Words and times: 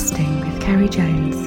Casting 0.00 0.40
with 0.40 0.62
Kerry 0.62 0.88
Jones. 0.88 1.46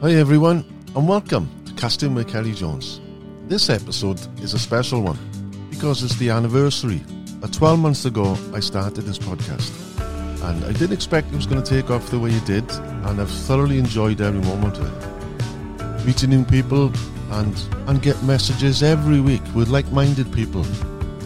Hi 0.00 0.10
everyone, 0.14 0.64
and 0.96 1.08
welcome 1.08 1.48
to 1.66 1.72
Casting 1.74 2.16
with 2.16 2.26
Kerry 2.26 2.50
Jones. 2.50 3.01
This 3.52 3.68
episode 3.68 4.18
is 4.42 4.54
a 4.54 4.58
special 4.58 5.02
one 5.02 5.18
because 5.68 6.02
it's 6.02 6.16
the 6.16 6.30
anniversary. 6.30 7.02
Uh, 7.42 7.48
12 7.48 7.78
months 7.78 8.06
ago, 8.06 8.34
I 8.54 8.60
started 8.60 9.02
this 9.02 9.18
podcast, 9.18 9.70
and 10.48 10.64
I 10.64 10.72
didn't 10.72 10.94
expect 10.94 11.30
it 11.30 11.36
was 11.36 11.44
going 11.44 11.62
to 11.62 11.70
take 11.70 11.90
off 11.90 12.08
the 12.08 12.18
way 12.18 12.30
it 12.30 12.46
did, 12.46 12.64
and 12.70 13.20
I've 13.20 13.30
thoroughly 13.30 13.78
enjoyed 13.78 14.22
every 14.22 14.40
moment 14.40 14.78
of 14.78 14.88
it. 14.88 16.06
Meeting 16.06 16.30
new 16.30 16.46
people 16.46 16.90
and 17.32 17.54
and 17.88 18.00
get 18.00 18.22
messages 18.22 18.82
every 18.82 19.20
week 19.20 19.42
with 19.54 19.68
like-minded 19.68 20.32
people. 20.32 20.62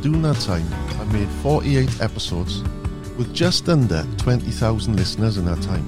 During 0.03 0.23
that 0.23 0.41
time, 0.41 0.67
I 1.01 1.05
made 1.13 1.29
48 1.45 2.01
episodes 2.01 2.61
with 3.17 3.33
just 3.33 3.69
under 3.69 4.05
20,000 4.17 4.97
listeners 4.97 5.39
in 5.39 5.45
that 5.45 5.63
time. 5.63 5.87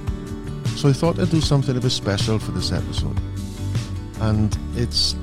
So 0.77 0.87
I 0.87 0.93
thought 0.93 1.19
I'd 1.19 1.31
do 1.31 1.41
something 1.41 1.75
a 1.75 1.81
bit 1.81 1.89
special 1.89 2.39
for 2.39 2.53
this 2.53 2.71
episode. 2.71 3.19
And 4.21 4.57
it's 4.75 5.15
a 5.15 5.18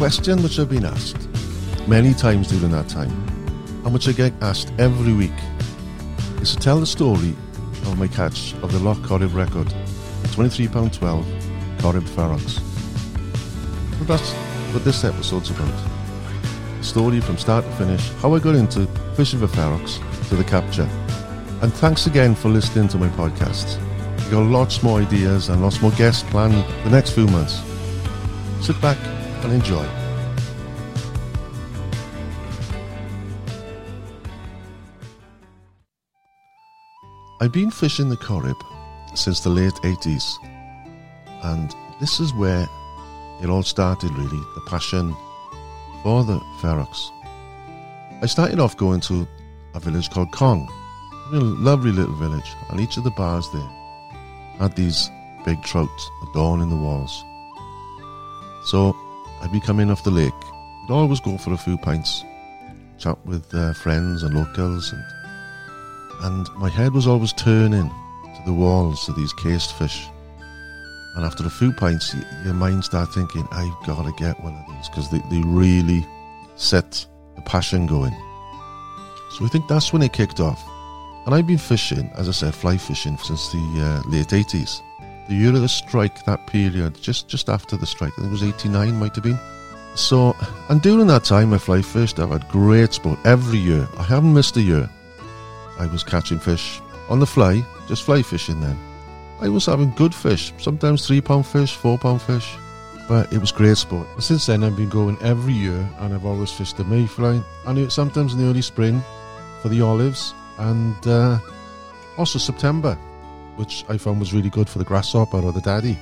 question 0.00 0.42
which 0.42 0.58
I've 0.58 0.70
been 0.70 0.86
asked 0.86 1.28
many 1.86 2.14
times 2.14 2.48
during 2.48 2.72
that 2.72 2.88
time, 2.88 3.10
and 3.84 3.92
which 3.92 4.08
I 4.08 4.12
get 4.12 4.32
asked 4.40 4.72
every 4.78 5.12
week, 5.12 5.38
is 6.40 6.54
to 6.54 6.58
tell 6.58 6.80
the 6.80 6.86
story 6.86 7.36
of 7.84 7.98
my 7.98 8.08
catch 8.08 8.54
of 8.62 8.72
the 8.72 8.78
Loch 8.78 8.96
Corrib 9.00 9.34
record, 9.34 9.66
£23.12 10.32 10.90
Corrib 11.80 12.08
Ferox. 12.16 12.62
But 13.98 14.08
that's 14.08 14.32
what 14.72 14.86
this 14.86 15.04
episode's 15.04 15.50
about. 15.50 15.78
The 16.78 16.84
story 16.84 17.20
from 17.20 17.36
start 17.36 17.66
to 17.66 17.70
finish, 17.72 18.08
how 18.22 18.34
I 18.34 18.38
got 18.38 18.54
into 18.54 18.86
fishing 19.16 19.40
for 19.40 19.48
Ferox 19.48 19.98
to 20.30 20.34
the 20.34 20.44
capture. 20.44 20.88
And 21.60 21.74
thanks 21.74 22.06
again 22.06 22.34
for 22.34 22.48
listening 22.48 22.88
to 22.88 22.96
my 22.96 23.08
podcasts. 23.08 23.78
We've 24.16 24.30
got 24.30 24.46
lots 24.46 24.82
more 24.82 25.02
ideas 25.02 25.50
and 25.50 25.60
lots 25.60 25.82
more 25.82 25.92
guests 25.92 26.22
planned 26.30 26.64
the 26.84 26.90
next 26.90 27.10
few 27.10 27.26
months. 27.26 27.60
Sit 28.62 28.80
back 28.80 28.96
and 29.44 29.52
enjoy. 29.52 29.86
I've 37.42 37.52
been 37.52 37.70
fishing 37.70 38.10
the 38.10 38.16
Corrib 38.16 38.60
since 39.14 39.40
the 39.40 39.48
late 39.48 39.72
80s, 39.82 40.36
and 41.42 41.74
this 41.98 42.20
is 42.20 42.34
where 42.34 42.66
it 43.42 43.48
all 43.48 43.62
started 43.62 44.12
really 44.12 44.42
the 44.54 44.60
passion 44.66 45.16
for 46.02 46.22
the 46.22 46.38
Ferox. 46.60 47.10
I 48.22 48.26
started 48.26 48.60
off 48.60 48.76
going 48.76 49.00
to 49.02 49.26
a 49.74 49.80
village 49.80 50.10
called 50.10 50.30
Cong, 50.32 50.68
a 51.32 51.40
lovely 51.40 51.92
little 51.92 52.14
village, 52.16 52.54
and 52.68 52.78
each 52.78 52.98
of 52.98 53.04
the 53.04 53.10
bars 53.12 53.48
there 53.52 53.70
had 54.58 54.76
these 54.76 55.08
big 55.46 55.62
trout 55.62 55.88
adorning 56.28 56.68
the 56.68 56.76
walls. 56.76 57.24
So 58.66 58.94
I'd 59.42 59.52
be 59.52 59.60
coming 59.60 59.90
off 59.90 60.04
the 60.04 60.10
lake. 60.10 60.32
I'd 60.84 60.90
always 60.90 61.20
go 61.20 61.38
for 61.38 61.52
a 61.52 61.58
few 61.58 61.78
pints, 61.78 62.24
chat 62.98 63.18
with 63.26 63.54
uh, 63.54 63.72
friends 63.74 64.22
and 64.22 64.34
locals, 64.34 64.92
and 64.92 65.04
and 66.22 66.48
my 66.56 66.68
head 66.68 66.92
was 66.92 67.06
always 67.06 67.32
turning 67.32 67.88
to 67.88 68.42
the 68.44 68.52
walls 68.52 69.08
of 69.08 69.16
these 69.16 69.32
cased 69.32 69.72
fish. 69.74 70.06
And 71.16 71.24
after 71.24 71.46
a 71.46 71.50
few 71.50 71.72
pints, 71.72 72.14
your 72.44 72.54
mind 72.54 72.84
starts 72.84 73.14
thinking, 73.14 73.46
I've 73.50 73.86
got 73.86 74.04
to 74.04 74.12
get 74.12 74.40
one 74.42 74.54
of 74.54 74.66
these 74.68 74.88
because 74.88 75.10
they, 75.10 75.18
they 75.30 75.40
really 75.46 76.06
set 76.56 77.06
the 77.36 77.42
passion 77.42 77.86
going. 77.86 78.14
So 79.32 79.44
I 79.44 79.48
think 79.48 79.66
that's 79.66 79.92
when 79.92 80.02
it 80.02 80.12
kicked 80.12 80.40
off. 80.40 80.62
And 81.26 81.34
I've 81.34 81.46
been 81.46 81.58
fishing, 81.58 82.10
as 82.16 82.28
I 82.28 82.32
said, 82.32 82.54
fly 82.54 82.76
fishing 82.76 83.16
since 83.18 83.50
the 83.50 84.02
uh, 84.04 84.08
late 84.10 84.28
80s. 84.28 84.80
The 85.30 85.36
year 85.36 85.54
of 85.54 85.60
the 85.60 85.68
strike, 85.68 86.24
that 86.24 86.44
period, 86.48 87.00
just, 87.00 87.28
just 87.28 87.48
after 87.48 87.76
the 87.76 87.86
strike, 87.86 88.12
it 88.18 88.28
was 88.28 88.42
89, 88.42 88.98
might 88.98 89.14
have 89.14 89.22
been. 89.22 89.38
So, 89.94 90.34
and 90.68 90.82
during 90.82 91.06
that 91.06 91.22
time, 91.22 91.54
I 91.54 91.58
fly 91.58 91.82
fished. 91.82 92.18
I've 92.18 92.30
had 92.30 92.48
great 92.48 92.92
sport 92.94 93.16
every 93.24 93.60
year. 93.60 93.86
I 93.96 94.02
haven't 94.02 94.34
missed 94.34 94.56
a 94.56 94.60
year. 94.60 94.90
I 95.78 95.86
was 95.86 96.02
catching 96.02 96.40
fish 96.40 96.80
on 97.08 97.20
the 97.20 97.28
fly, 97.28 97.64
just 97.86 98.02
fly 98.02 98.22
fishing 98.22 98.60
then. 98.60 98.76
I 99.40 99.48
was 99.48 99.66
having 99.66 99.92
good 99.92 100.12
fish, 100.12 100.52
sometimes 100.58 101.06
three 101.06 101.20
pound 101.20 101.46
fish, 101.46 101.76
four 101.76 101.96
pound 101.96 102.22
fish, 102.22 102.52
but 103.08 103.32
it 103.32 103.38
was 103.38 103.52
great 103.52 103.76
sport. 103.76 104.08
Since 104.18 104.46
then, 104.46 104.64
I've 104.64 104.76
been 104.76 104.88
going 104.88 105.16
every 105.22 105.54
year, 105.54 105.88
and 106.00 106.12
I've 106.12 106.26
always 106.26 106.50
fished 106.50 106.76
the 106.76 106.82
mayfly, 106.82 107.40
and 107.66 107.92
sometimes 107.92 108.32
in 108.32 108.40
the 108.40 108.46
early 108.46 108.62
spring 108.62 109.00
for 109.62 109.68
the 109.68 109.80
olives, 109.80 110.34
and 110.58 111.06
uh, 111.06 111.38
also 112.18 112.40
September, 112.40 112.98
which 113.60 113.84
I 113.90 113.98
found 113.98 114.18
was 114.18 114.32
really 114.32 114.48
good 114.48 114.70
for 114.70 114.78
the 114.78 114.84
grasshopper 114.86 115.36
or 115.36 115.52
the 115.52 115.60
daddy. 115.60 115.98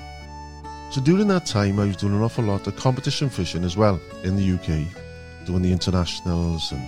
So 0.93 1.01
during 1.01 1.27
that 1.27 1.45
time, 1.45 1.81
I 1.81 1.87
was 1.87 1.97
doing 1.97 2.15
an 2.15 2.23
awful 2.23 2.45
lot 2.45 2.69
of 2.69 2.77
competition 2.77 3.29
fishing 3.29 3.65
as 3.65 3.77
well 3.77 4.01
in 4.23 4.37
the 4.37 4.53
UK, 4.55 4.87
doing 5.45 5.63
the 5.63 5.73
internationals, 5.73 6.71
and 6.71 6.81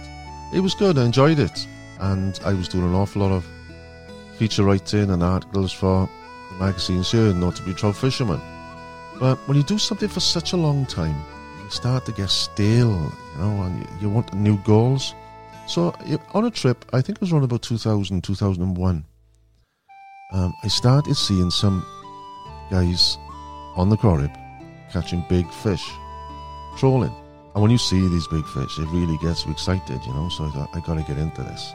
it 0.55 0.61
was 0.61 0.75
good. 0.75 0.97
I 0.97 1.05
enjoyed 1.05 1.41
it 1.41 1.67
and 1.99 2.39
I 2.45 2.55
was 2.55 2.69
doing 2.69 2.85
an 2.85 2.95
awful 2.95 3.23
lot 3.23 3.33
of 3.33 3.45
feature 4.37 4.63
writing 4.63 5.11
and 5.11 5.23
articles 5.25 5.73
for 5.73 6.09
the 6.51 6.65
magazines 6.65 7.11
here, 7.11 7.35
Notably 7.35 7.75
Trout 7.75 7.97
Fisherman. 7.97 8.41
But 9.19 9.37
when 9.49 9.57
you 9.57 9.65
do 9.65 9.77
something 9.77 10.09
for 10.09 10.21
such 10.21 10.53
a 10.53 10.57
long 10.57 10.87
time, 10.87 11.17
you 11.63 11.69
start 11.71 12.07
to 12.07 12.13
get 12.13 12.31
stale, 12.31 13.13
you 13.35 13.43
know, 13.43 13.63
and 13.65 13.87
you 14.01 14.09
want 14.09 14.33
new 14.33 14.57
goals. 14.59 15.15
So 15.67 15.95
on 16.33 16.45
a 16.45 16.51
trip, 16.51 16.85
I 16.93 17.03
think 17.03 17.19
it 17.19 17.21
was 17.21 17.33
around 17.33 17.45
about 17.45 17.63
2000, 17.63 18.23
2001, 18.23 19.05
um, 20.33 20.55
I 20.63 20.69
started 20.69 21.17
seeing 21.17 21.51
some 21.51 21.85
guys 22.71 23.19
on 23.77 23.89
the 23.89 23.97
Corrib 23.97 24.35
catching 24.93 25.25
big 25.29 25.51
fish, 25.51 25.85
trolling. 26.77 27.15
And 27.55 27.63
when 27.63 27.71
you 27.71 27.79
see 27.79 28.01
these 28.09 28.29
big 28.29 28.47
fish, 28.47 28.79
it 28.79 28.89
really 28.89 29.19
gets 29.19 29.45
you 29.45 29.53
excited, 29.53 30.05
you 30.05 30.15
know. 30.15 30.29
So 30.29 30.45
I 30.45 30.51
thought, 30.51 30.71
I 30.73 30.81
got 30.81 30.95
to 30.95 31.03
get 31.03 31.19
into 31.19 31.43
this. 31.43 31.75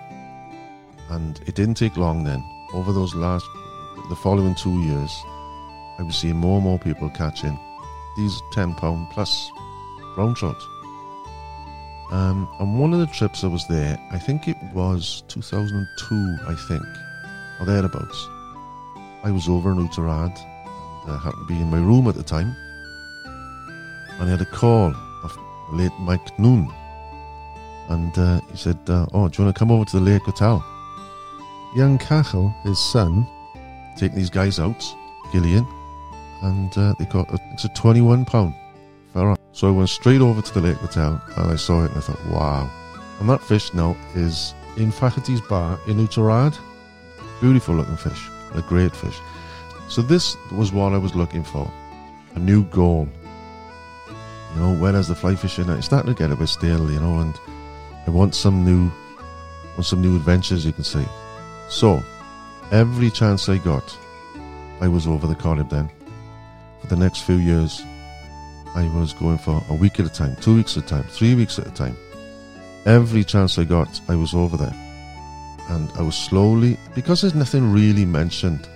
And 1.10 1.40
it 1.46 1.56
didn't 1.56 1.76
take 1.76 1.98
long 1.98 2.24
then. 2.24 2.44
Over 2.74 2.94
those 2.94 3.14
last, 3.14 3.46
the 4.10 4.16
following 4.16 4.56
two 4.56 4.82
years, 4.82 5.12
I 6.00 6.04
was 6.04 6.16
seeing 6.16 6.38
more 6.38 6.56
and 6.56 6.64
more 6.64 6.80
people 6.80 7.10
catching 7.10 7.60
these 8.18 8.42
10 8.54 8.76
pound 8.76 9.10
plus 9.12 9.52
brown 10.16 10.34
trout. 10.36 10.62
Um, 12.12 12.48
and 12.60 12.80
one 12.80 12.94
of 12.94 13.00
the 13.00 13.08
trips 13.08 13.44
I 13.44 13.48
was 13.48 13.68
there, 13.68 14.00
I 14.12 14.20
think 14.20 14.48
it 14.48 14.58
was 14.74 15.24
2002, 15.28 16.38
I 16.48 16.56
think, 16.68 16.86
or 17.60 17.66
thereabouts. 17.66 18.30
I 19.26 19.32
was 19.32 19.50
over 19.50 19.72
in 19.72 19.80
Oughterard, 19.80 20.40
and 21.04 21.12
I 21.12 21.18
happened 21.18 21.48
to 21.48 21.54
be 21.54 21.60
in 21.60 21.70
my 21.70 21.80
room 21.80 22.08
at 22.08 22.16
the 22.16 22.24
time, 22.24 22.56
and 24.20 24.30
I 24.30 24.32
had 24.32 24.42
a 24.42 24.46
call 24.46 24.94
of 25.24 25.38
late 25.74 25.92
Mike 26.00 26.40
Noon, 26.40 26.72
and 27.90 28.18
uh, 28.18 28.40
he 28.52 28.56
said, 28.56 28.80
uh, 28.88 29.06
"Oh, 29.14 29.28
do 29.28 29.38
you 29.38 29.46
want 29.46 29.56
to 29.56 29.60
come 29.60 29.72
over 29.72 29.84
to 29.84 30.00
the 30.00 30.06
Lake 30.12 30.22
Hotel?" 30.22 30.64
Young 31.76 31.98
Cahill, 31.98 32.56
his 32.64 32.80
son, 32.80 33.28
taking 33.98 34.18
these 34.18 34.30
guys 34.30 34.60
out, 34.60 34.82
Gillian, 35.34 35.68
and 36.42 36.78
uh, 36.78 36.94
they 36.98 37.06
got 37.06 37.30
a, 37.34 37.40
it's 37.52 37.66
a 37.66 37.70
21 37.70 38.24
pound 38.24 38.54
ferox. 39.14 39.38
So 39.52 39.68
I 39.68 39.72
went 39.72 39.90
straight 39.90 40.22
over 40.22 40.42
to 40.42 40.54
the 40.54 40.62
Lake 40.62 40.78
Hotel 40.78 41.22
and 41.38 41.52
I 41.52 41.56
saw 41.56 41.84
it 41.84 41.92
and 41.92 41.98
I 41.98 42.02
thought, 42.02 42.26
wow. 42.28 42.70
And 43.20 43.30
that 43.30 43.42
fish 43.42 43.74
now 43.74 43.96
is 44.14 44.54
in 44.78 44.92
Faherty's 44.92 45.42
Bar 45.42 45.80
in 45.88 45.98
Oughterard. 46.00 46.58
Beautiful 47.42 47.76
looking 47.76 47.98
fish, 47.98 48.30
a 48.58 48.62
great 48.64 48.96
fish. 48.96 49.18
So 49.88 50.02
this 50.02 50.36
was 50.52 50.72
what 50.72 50.94
I 50.94 50.98
was 50.98 51.16
looking 51.16 51.44
for, 51.44 51.72
a 52.36 52.40
new 52.40 52.64
goal. 52.66 53.08
You 54.54 54.62
know, 54.62 54.76
whereas 54.76 55.08
the 55.08 55.16
fly 55.16 55.36
fishing, 55.36 55.70
it's 55.70 55.86
starting 55.86 56.14
to 56.14 56.18
get 56.18 56.32
a 56.32 56.36
bit 56.36 56.48
stale, 56.48 56.90
you 56.90 57.00
know, 57.00 57.20
and 57.20 57.36
I 58.08 58.10
want 58.10 58.36
some 58.36 58.64
new, 58.64 58.92
want 59.74 59.86
some 59.86 60.02
new 60.02 60.16
adventures, 60.16 60.66
you 60.66 60.72
can 60.72 60.84
say. 60.84 61.06
So, 61.70 62.02
every 62.72 63.12
chance 63.12 63.50
I 63.50 63.58
got, 63.58 63.98
I 64.82 64.88
was 64.88 65.08
over 65.08 65.28
the 65.28 65.36
Corrib 65.36 65.70
then. 65.70 65.90
For 66.82 66.88
the 66.88 66.96
next 66.96 67.22
few 67.22 67.36
years, 67.36 67.82
I 68.76 68.88
was 68.96 69.14
going 69.14 69.38
for 69.38 69.64
a 69.70 69.74
week 69.74 70.00
at 70.00 70.06
a 70.06 70.10
time, 70.10 70.36
two 70.38 70.56
weeks 70.56 70.78
at 70.78 70.84
a 70.84 70.88
time, 70.88 71.04
three 71.04 71.36
weeks 71.36 71.60
at 71.60 71.68
a 71.68 71.72
time. 71.72 71.98
Every 72.86 73.24
chance 73.24 73.58
I 73.58 73.64
got, 73.64 74.00
I 74.08 74.16
was 74.16 74.34
over 74.34 74.58
there. 74.58 74.85
And 75.70 75.92
I 75.98 76.02
was 76.02 76.16
slowly, 76.16 76.78
because 76.94 77.22
there's 77.22 77.36
nothing 77.36 77.72
really 77.72 78.06
mentioned, 78.06 78.68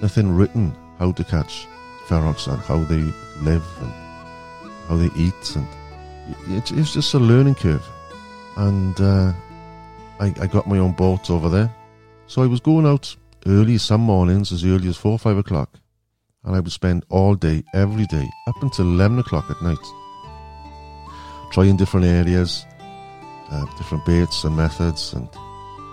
nothing 0.00 0.34
written 0.34 0.74
how 0.98 1.12
to 1.12 1.24
catch 1.24 1.66
ferox 2.06 2.46
and 2.46 2.60
how 2.62 2.78
they 2.84 3.02
live 3.42 3.64
and 3.80 3.92
how 4.88 4.96
they 4.96 5.10
eat 5.16 5.56
and 5.56 5.66
it, 6.48 6.66
just 6.66 7.14
a 7.14 7.18
learning 7.18 7.54
curve. 7.54 7.86
And 8.56 8.98
uh, 9.00 9.32
I, 10.20 10.34
I 10.40 10.46
got 10.46 10.66
my 10.66 10.78
own 10.78 10.92
boat 10.92 11.30
over 11.30 11.48
there. 11.48 11.74
So 12.26 12.42
I 12.42 12.46
was 12.46 12.60
going 12.60 12.86
out 12.86 13.14
early 13.46 13.78
some 13.78 14.00
mornings, 14.00 14.52
as 14.52 14.64
early 14.64 14.88
as 14.88 14.96
4 14.96 15.12
or 15.12 15.18
5 15.18 15.38
o'clock. 15.38 15.70
And 16.44 16.54
I 16.54 16.60
would 16.60 16.72
spend 16.72 17.04
all 17.08 17.34
day, 17.34 17.62
every 17.74 18.06
day, 18.06 18.28
up 18.46 18.62
until 18.62 18.86
11 18.86 19.18
o'clock 19.18 19.50
at 19.50 19.60
night, 19.62 19.78
trying 21.52 21.76
different 21.76 22.06
areas, 22.06 22.64
uh, 23.50 23.64
different 23.76 24.04
baits 24.04 24.44
and 24.44 24.56
methods, 24.56 25.12
and 25.14 25.28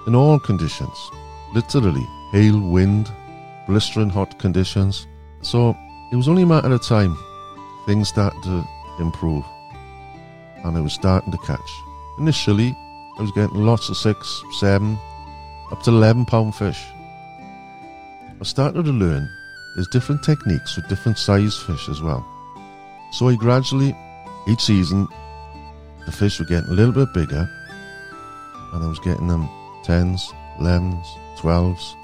in 0.08 0.16
all 0.16 0.40
conditions. 0.40 1.12
Literally, 1.54 2.08
hail, 2.32 2.60
wind, 2.60 3.12
blistering 3.68 4.10
hot 4.10 4.38
conditions. 4.40 5.08
So 5.42 5.76
it 6.12 6.16
was 6.16 6.28
only 6.28 6.44
a 6.44 6.46
matter 6.46 6.72
of 6.72 6.82
time. 6.82 7.18
Things 7.86 8.10
started 8.10 8.42
to 8.44 8.68
improve. 9.00 9.46
And 10.64 10.78
I 10.78 10.82
was 10.82 10.94
starting 10.94 11.32
to 11.32 11.38
catch. 11.40 11.72
Initially, 12.20 12.76
I 13.18 13.22
was 13.22 13.32
getting 13.32 13.66
lots 13.66 13.90
of 13.90 13.98
six, 13.98 14.44
seven, 14.60 14.98
up 15.72 15.82
to 15.84 15.92
11 15.92 16.26
pound 16.26 16.56
fish. 16.56 16.80
I 18.40 18.44
started 18.44 18.86
to 18.86 18.92
learn 18.92 19.30
there's 19.76 19.88
different 19.88 20.24
techniques 20.24 20.76
with 20.76 20.90
different 20.90 21.18
size 21.18 21.58
fish 21.58 21.88
as 21.88 22.02
well. 22.02 22.26
So 23.14 23.30
I 23.30 23.36
gradually, 23.36 23.96
each 24.48 24.62
season, 24.62 25.08
the 26.06 26.12
fish 26.12 26.40
were 26.40 26.46
getting 26.46 26.70
a 26.70 26.74
little 26.74 26.94
bit 26.94 27.14
bigger, 27.14 27.50
and 28.74 28.84
I 28.84 28.88
was 28.88 29.00
getting 29.00 29.28
them 29.28 29.50
10s, 29.84 30.34
11s, 30.60 31.06
12s, 31.38 31.96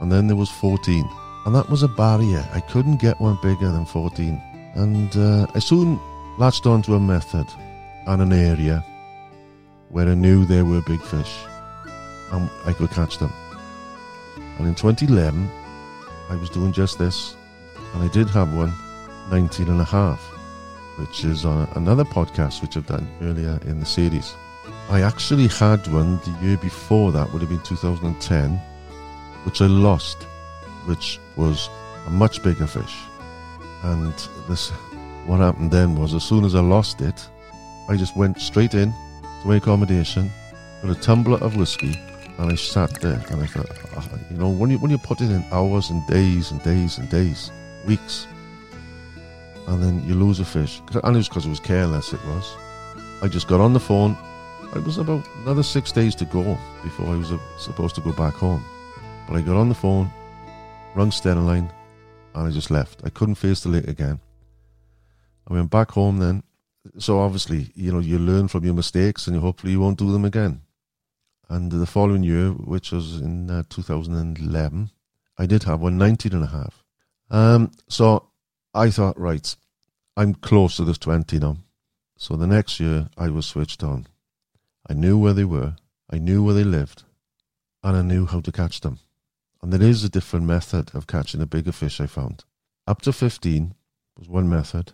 and 0.00 0.10
then 0.10 0.26
there 0.26 0.36
was 0.36 0.50
14. 0.50 1.08
And 1.46 1.54
that 1.54 1.68
was 1.70 1.82
a 1.82 1.88
barrier. 1.88 2.46
I 2.52 2.60
couldn't 2.60 3.00
get 3.00 3.20
one 3.20 3.38
bigger 3.42 3.70
than 3.70 3.86
14. 3.86 4.40
And 4.74 5.16
uh, 5.16 5.46
I 5.54 5.58
soon 5.58 5.98
latched 6.38 6.66
onto 6.66 6.94
a 6.94 7.00
method 7.00 7.46
and 8.06 8.22
an 8.22 8.32
area 8.32 8.84
where 9.88 10.08
I 10.08 10.14
knew 10.14 10.44
there 10.44 10.64
were 10.64 10.82
big 10.82 11.00
fish 11.00 11.34
and 12.32 12.50
I 12.66 12.72
could 12.72 12.90
catch 12.90 13.18
them. 13.18 13.32
And 14.58 14.68
in 14.68 14.74
2011, 14.74 15.50
I 16.30 16.36
was 16.36 16.50
doing 16.50 16.72
just 16.72 16.98
this, 16.98 17.36
and 17.94 18.02
I 18.02 18.08
did 18.08 18.28
have 18.30 18.52
one 18.54 18.72
19 19.30 19.68
and 19.68 19.80
a 19.80 19.84
half, 19.84 20.20
which 20.98 21.24
is 21.24 21.44
on 21.44 21.68
another 21.74 22.04
podcast 22.04 22.62
which 22.62 22.76
I've 22.76 22.86
done 22.86 23.08
earlier 23.22 23.58
in 23.64 23.80
the 23.80 23.86
series. 23.86 24.34
I 24.90 25.02
actually 25.02 25.48
had 25.48 25.86
one 25.88 26.18
the 26.24 26.30
year 26.42 26.56
before 26.56 27.12
that, 27.12 27.30
would 27.32 27.42
have 27.42 27.50
been 27.50 27.62
2010, 27.62 28.56
which 29.44 29.60
I 29.60 29.66
lost, 29.66 30.22
which 30.86 31.20
was 31.36 31.68
a 32.06 32.10
much 32.10 32.42
bigger 32.42 32.66
fish. 32.66 32.96
And 33.82 34.14
this, 34.48 34.70
what 35.26 35.40
happened 35.40 35.70
then 35.70 35.94
was, 35.94 36.14
as 36.14 36.24
soon 36.24 36.42
as 36.44 36.54
I 36.54 36.60
lost 36.60 37.02
it, 37.02 37.28
I 37.90 37.96
just 37.96 38.16
went 38.16 38.40
straight 38.40 38.72
in 38.72 38.92
to 39.22 39.48
my 39.48 39.56
accommodation, 39.56 40.30
got 40.82 40.96
a 40.96 41.00
tumbler 41.00 41.38
of 41.38 41.56
whiskey, 41.56 42.00
and 42.38 42.50
I 42.50 42.54
sat 42.54 42.98
there 43.02 43.22
and 43.30 43.42
I 43.42 43.46
thought, 43.46 43.70
oh, 43.94 44.08
you 44.30 44.38
know, 44.38 44.48
when 44.48 44.70
you 44.70 44.78
when 44.78 44.90
you 44.90 44.98
put 44.98 45.20
it 45.20 45.30
in 45.30 45.44
hours 45.52 45.90
and 45.90 46.06
days 46.06 46.50
and 46.50 46.62
days 46.62 46.96
and 46.96 47.10
days, 47.10 47.50
weeks, 47.86 48.26
and 49.66 49.82
then 49.82 50.02
you 50.08 50.14
lose 50.14 50.40
a 50.40 50.44
fish, 50.46 50.80
and 51.04 51.14
it 51.14 51.18
was 51.18 51.28
because 51.28 51.44
it 51.44 51.50
was 51.50 51.60
careless. 51.60 52.14
It 52.14 52.24
was. 52.24 52.56
I 53.20 53.28
just 53.28 53.48
got 53.48 53.60
on 53.60 53.74
the 53.74 53.80
phone. 53.80 54.16
It 54.76 54.84
was 54.84 54.98
about 54.98 55.26
another 55.42 55.62
six 55.62 55.90
days 55.92 56.14
to 56.16 56.26
go 56.26 56.58
before 56.82 57.06
I 57.06 57.16
was 57.16 57.32
uh, 57.32 57.38
supposed 57.58 57.94
to 57.94 58.02
go 58.02 58.12
back 58.12 58.34
home. 58.34 58.62
But 59.26 59.36
I 59.36 59.40
got 59.40 59.56
on 59.56 59.70
the 59.70 59.74
phone, 59.74 60.10
rung 60.94 61.10
Stena 61.10 61.44
Line, 61.44 61.72
and 62.34 62.46
I 62.46 62.50
just 62.50 62.70
left. 62.70 63.00
I 63.02 63.08
couldn't 63.08 63.36
face 63.36 63.62
the 63.62 63.70
lake 63.70 63.88
again. 63.88 64.20
I 65.48 65.54
went 65.54 65.70
back 65.70 65.90
home 65.92 66.18
then. 66.18 66.42
So 66.98 67.18
obviously, 67.18 67.70
you 67.74 67.92
know, 67.92 67.98
you 67.98 68.18
learn 68.18 68.48
from 68.48 68.64
your 68.64 68.74
mistakes 68.74 69.26
and 69.26 69.36
hopefully 69.38 69.72
you 69.72 69.80
won't 69.80 69.98
do 69.98 70.12
them 70.12 70.26
again. 70.26 70.60
And 71.48 71.72
the 71.72 71.86
following 71.86 72.22
year, 72.22 72.50
which 72.50 72.92
was 72.92 73.20
in 73.20 73.50
uh, 73.50 73.62
2011, 73.70 74.90
I 75.38 75.46
did 75.46 75.62
have 75.62 75.80
one 75.80 75.96
19 75.96 76.34
and 76.34 76.44
a 76.44 76.46
half. 76.46 76.84
Um, 77.30 77.72
so 77.88 78.28
I 78.74 78.90
thought, 78.90 79.18
right, 79.18 79.56
I'm 80.14 80.34
close 80.34 80.76
to 80.76 80.84
this 80.84 80.98
20 80.98 81.38
now. 81.38 81.56
So 82.18 82.36
the 82.36 82.46
next 82.46 82.80
year, 82.80 83.08
I 83.16 83.30
was 83.30 83.46
switched 83.46 83.82
on. 83.82 84.06
I 84.88 84.94
knew 84.94 85.18
where 85.18 85.34
they 85.34 85.44
were, 85.44 85.76
I 86.10 86.18
knew 86.18 86.42
where 86.42 86.54
they 86.54 86.64
lived, 86.64 87.04
and 87.82 87.96
I 87.96 88.02
knew 88.02 88.26
how 88.26 88.40
to 88.40 88.52
catch 88.52 88.80
them. 88.80 88.98
And 89.62 89.72
there 89.72 89.82
is 89.82 90.04
a 90.04 90.08
different 90.08 90.46
method 90.46 90.94
of 90.94 91.06
catching 91.06 91.42
a 91.42 91.46
bigger 91.46 91.72
fish, 91.72 92.00
I 92.00 92.06
found. 92.06 92.44
Up 92.86 93.02
to 93.02 93.12
15 93.12 93.74
was 94.16 94.28
one 94.28 94.48
method. 94.48 94.92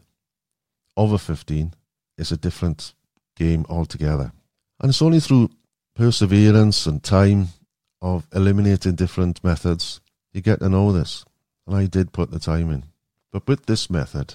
Over 0.96 1.19
15 1.19 1.75
is 2.19 2.32
a 2.32 2.37
different 2.37 2.94
game 3.37 3.64
altogether. 3.69 4.32
And 4.81 4.91
it's 4.91 5.02
only 5.02 5.20
through 5.20 5.50
perseverance 5.94 6.87
and 6.87 7.02
time 7.02 7.49
of 8.02 8.26
eliminating 8.35 8.94
different 8.94 9.43
methods, 9.43 10.00
you 10.32 10.41
get 10.41 10.58
to 10.58 10.69
know 10.69 10.93
this. 10.93 11.25
And 11.67 11.76
I 11.76 11.87
did 11.87 12.12
put 12.12 12.31
the 12.31 12.38
time 12.38 12.70
in. 12.70 12.85
But 13.32 13.46
with 13.46 13.67
this 13.67 13.88
method, 13.88 14.35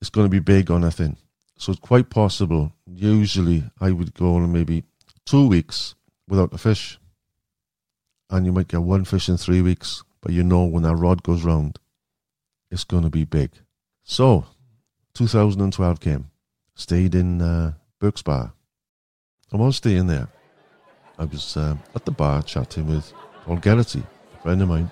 it's 0.00 0.10
going 0.10 0.26
to 0.26 0.30
be 0.30 0.40
big 0.40 0.70
or 0.70 0.78
nothing. 0.78 1.16
So 1.56 1.72
it's 1.72 1.80
quite 1.80 2.10
possible. 2.10 2.72
Usually 2.86 3.64
I 3.80 3.90
would 3.92 4.14
go 4.14 4.34
on 4.34 4.52
maybe 4.52 4.84
two 5.26 5.46
weeks 5.46 5.94
without 6.26 6.54
a 6.54 6.58
fish. 6.58 6.98
And 8.30 8.46
you 8.46 8.52
might 8.52 8.68
get 8.68 8.82
one 8.82 9.04
fish 9.04 9.28
in 9.28 9.36
three 9.36 9.60
weeks. 9.60 10.02
But 10.22 10.32
you 10.32 10.42
know 10.42 10.64
when 10.64 10.82
that 10.84 10.96
rod 10.96 11.22
goes 11.22 11.44
round, 11.44 11.78
it's 12.70 12.84
going 12.84 13.02
to 13.02 13.10
be 13.10 13.24
big. 13.24 13.50
So 14.02 14.46
2012 15.14 16.00
came. 16.00 16.30
Stayed 16.74 17.14
in 17.14 17.40
uh, 17.40 17.72
Burke's 18.00 18.22
Bar. 18.22 18.52
I 19.52 19.56
was 19.56 19.76
staying 19.76 20.08
there. 20.08 20.28
I 21.18 21.24
was 21.24 21.56
uh, 21.56 21.76
at 21.94 22.04
the 22.04 22.10
bar 22.10 22.42
chatting 22.42 22.88
with 22.88 23.12
Paul 23.44 23.56
Geraghty, 23.56 24.02
a 24.34 24.42
friend 24.42 24.60
of 24.60 24.68
mine, 24.68 24.90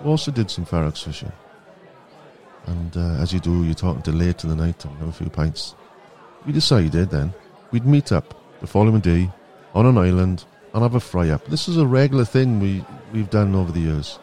who 0.00 0.10
also 0.10 0.30
did 0.30 0.50
some 0.50 0.66
Ferox 0.66 1.02
fishing. 1.02 1.32
And 2.66 2.94
uh, 2.96 3.22
as 3.22 3.32
you 3.32 3.40
do, 3.40 3.64
you're 3.64 3.74
talking 3.74 4.02
to 4.02 4.12
late 4.12 4.44
in 4.44 4.50
the 4.50 4.56
night 4.56 4.84
and 4.84 4.94
have 4.98 5.08
a 5.08 5.12
few 5.12 5.30
pints. 5.30 5.74
We 6.44 6.52
decided 6.52 7.08
then 7.08 7.32
we'd 7.70 7.86
meet 7.86 8.12
up 8.12 8.34
the 8.60 8.66
following 8.66 9.00
day 9.00 9.30
on 9.74 9.86
an 9.86 9.98
island 9.98 10.44
and 10.72 10.82
have 10.82 10.94
a 10.94 11.00
fry 11.00 11.30
up. 11.30 11.44
This 11.46 11.68
is 11.68 11.76
a 11.76 11.86
regular 11.86 12.24
thing 12.24 12.60
we, 12.60 12.84
we've 13.12 13.30
done 13.30 13.54
over 13.54 13.72
the 13.72 13.80
years. 13.80 14.18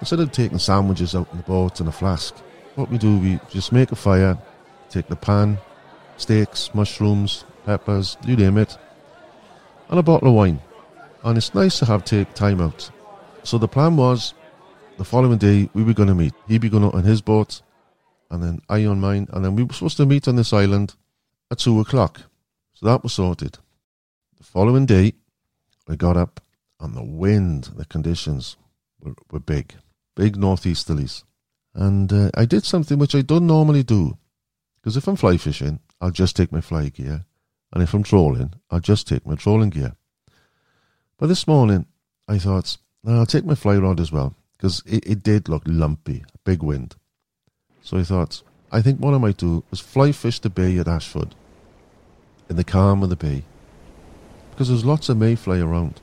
Instead 0.00 0.20
of 0.20 0.32
taking 0.32 0.58
sandwiches 0.58 1.14
out 1.14 1.28
in 1.32 1.38
the 1.38 1.44
boat 1.44 1.80
and 1.80 1.88
a 1.88 1.92
flask, 1.92 2.34
what 2.74 2.90
we 2.90 2.98
do, 2.98 3.18
we 3.18 3.40
just 3.50 3.72
make 3.72 3.90
a 3.92 3.96
fire, 3.96 4.38
take 4.88 5.08
the 5.08 5.16
pan, 5.16 5.58
steaks, 6.16 6.74
mushrooms, 6.74 7.44
peppers, 7.64 8.16
you 8.24 8.36
name 8.36 8.58
it, 8.58 8.76
and 9.88 9.98
a 9.98 10.02
bottle 10.02 10.28
of 10.28 10.34
wine. 10.34 10.60
And 11.24 11.36
it's 11.36 11.54
nice 11.54 11.78
to 11.80 11.86
have 11.86 12.04
take 12.04 12.32
time 12.34 12.60
out. 12.60 12.90
So 13.42 13.58
the 13.58 13.68
plan 13.68 13.96
was 13.96 14.34
the 14.96 15.04
following 15.04 15.38
day 15.38 15.68
we 15.74 15.82
were 15.82 15.94
going 15.94 16.08
to 16.08 16.14
meet. 16.14 16.34
He'd 16.46 16.60
be 16.60 16.68
going 16.68 16.84
out 16.84 16.94
on 16.94 17.04
his 17.04 17.20
boat, 17.20 17.62
and 18.30 18.42
then 18.42 18.60
I 18.68 18.84
on 18.84 19.00
mine, 19.00 19.28
and 19.32 19.44
then 19.44 19.56
we 19.56 19.64
were 19.64 19.72
supposed 19.72 19.96
to 19.96 20.06
meet 20.06 20.28
on 20.28 20.36
this 20.36 20.52
island 20.52 20.94
at 21.50 21.58
two 21.58 21.80
o'clock. 21.80 22.20
So 22.74 22.86
that 22.86 23.02
was 23.02 23.14
sorted. 23.14 23.58
The 24.38 24.44
following 24.44 24.86
day, 24.86 25.14
I 25.88 25.96
got 25.96 26.16
up, 26.16 26.40
and 26.80 26.94
the 26.94 27.02
wind, 27.02 27.70
the 27.76 27.84
conditions 27.84 28.56
were, 29.00 29.14
were 29.30 29.40
big, 29.40 29.74
big 30.14 30.36
northeasterlies. 30.36 31.24
And 31.74 32.12
uh, 32.12 32.30
I 32.34 32.44
did 32.44 32.64
something 32.64 32.98
which 32.98 33.14
I 33.14 33.22
don't 33.22 33.46
normally 33.46 33.82
do. 33.82 34.16
Because 34.76 34.96
if 34.96 35.08
I'm 35.08 35.16
fly 35.16 35.36
fishing, 35.36 35.80
I'll 36.00 36.10
just 36.10 36.36
take 36.36 36.52
my 36.52 36.60
fly 36.60 36.88
gear 36.88 37.24
and 37.72 37.82
if 37.82 37.94
I'm 37.94 38.02
trolling, 38.02 38.54
I'll 38.70 38.80
just 38.80 39.06
take 39.06 39.26
my 39.26 39.34
trolling 39.34 39.70
gear. 39.70 39.94
But 41.18 41.26
this 41.26 41.46
morning, 41.46 41.86
I 42.26 42.38
thought, 42.38 42.78
I'll 43.06 43.26
take 43.26 43.44
my 43.44 43.54
fly 43.54 43.76
rod 43.76 44.00
as 44.00 44.12
well, 44.12 44.34
because 44.56 44.82
it, 44.86 45.06
it 45.06 45.22
did 45.22 45.48
look 45.48 45.62
lumpy, 45.66 46.24
big 46.44 46.62
wind. 46.62 46.96
So 47.82 47.98
I 47.98 48.04
thought, 48.04 48.42
I 48.70 48.82
think 48.82 49.00
what 49.00 49.14
I 49.14 49.18
might 49.18 49.36
do 49.36 49.64
is 49.70 49.80
fly 49.80 50.12
fish 50.12 50.38
the 50.38 50.50
bay 50.50 50.78
at 50.78 50.88
Ashford, 50.88 51.34
in 52.48 52.56
the 52.56 52.64
calm 52.64 53.02
of 53.02 53.10
the 53.10 53.16
bay, 53.16 53.44
because 54.58 54.70
there's 54.70 54.84
lots 54.84 55.08
of 55.08 55.16
mayfly 55.16 55.60
around. 55.60 56.00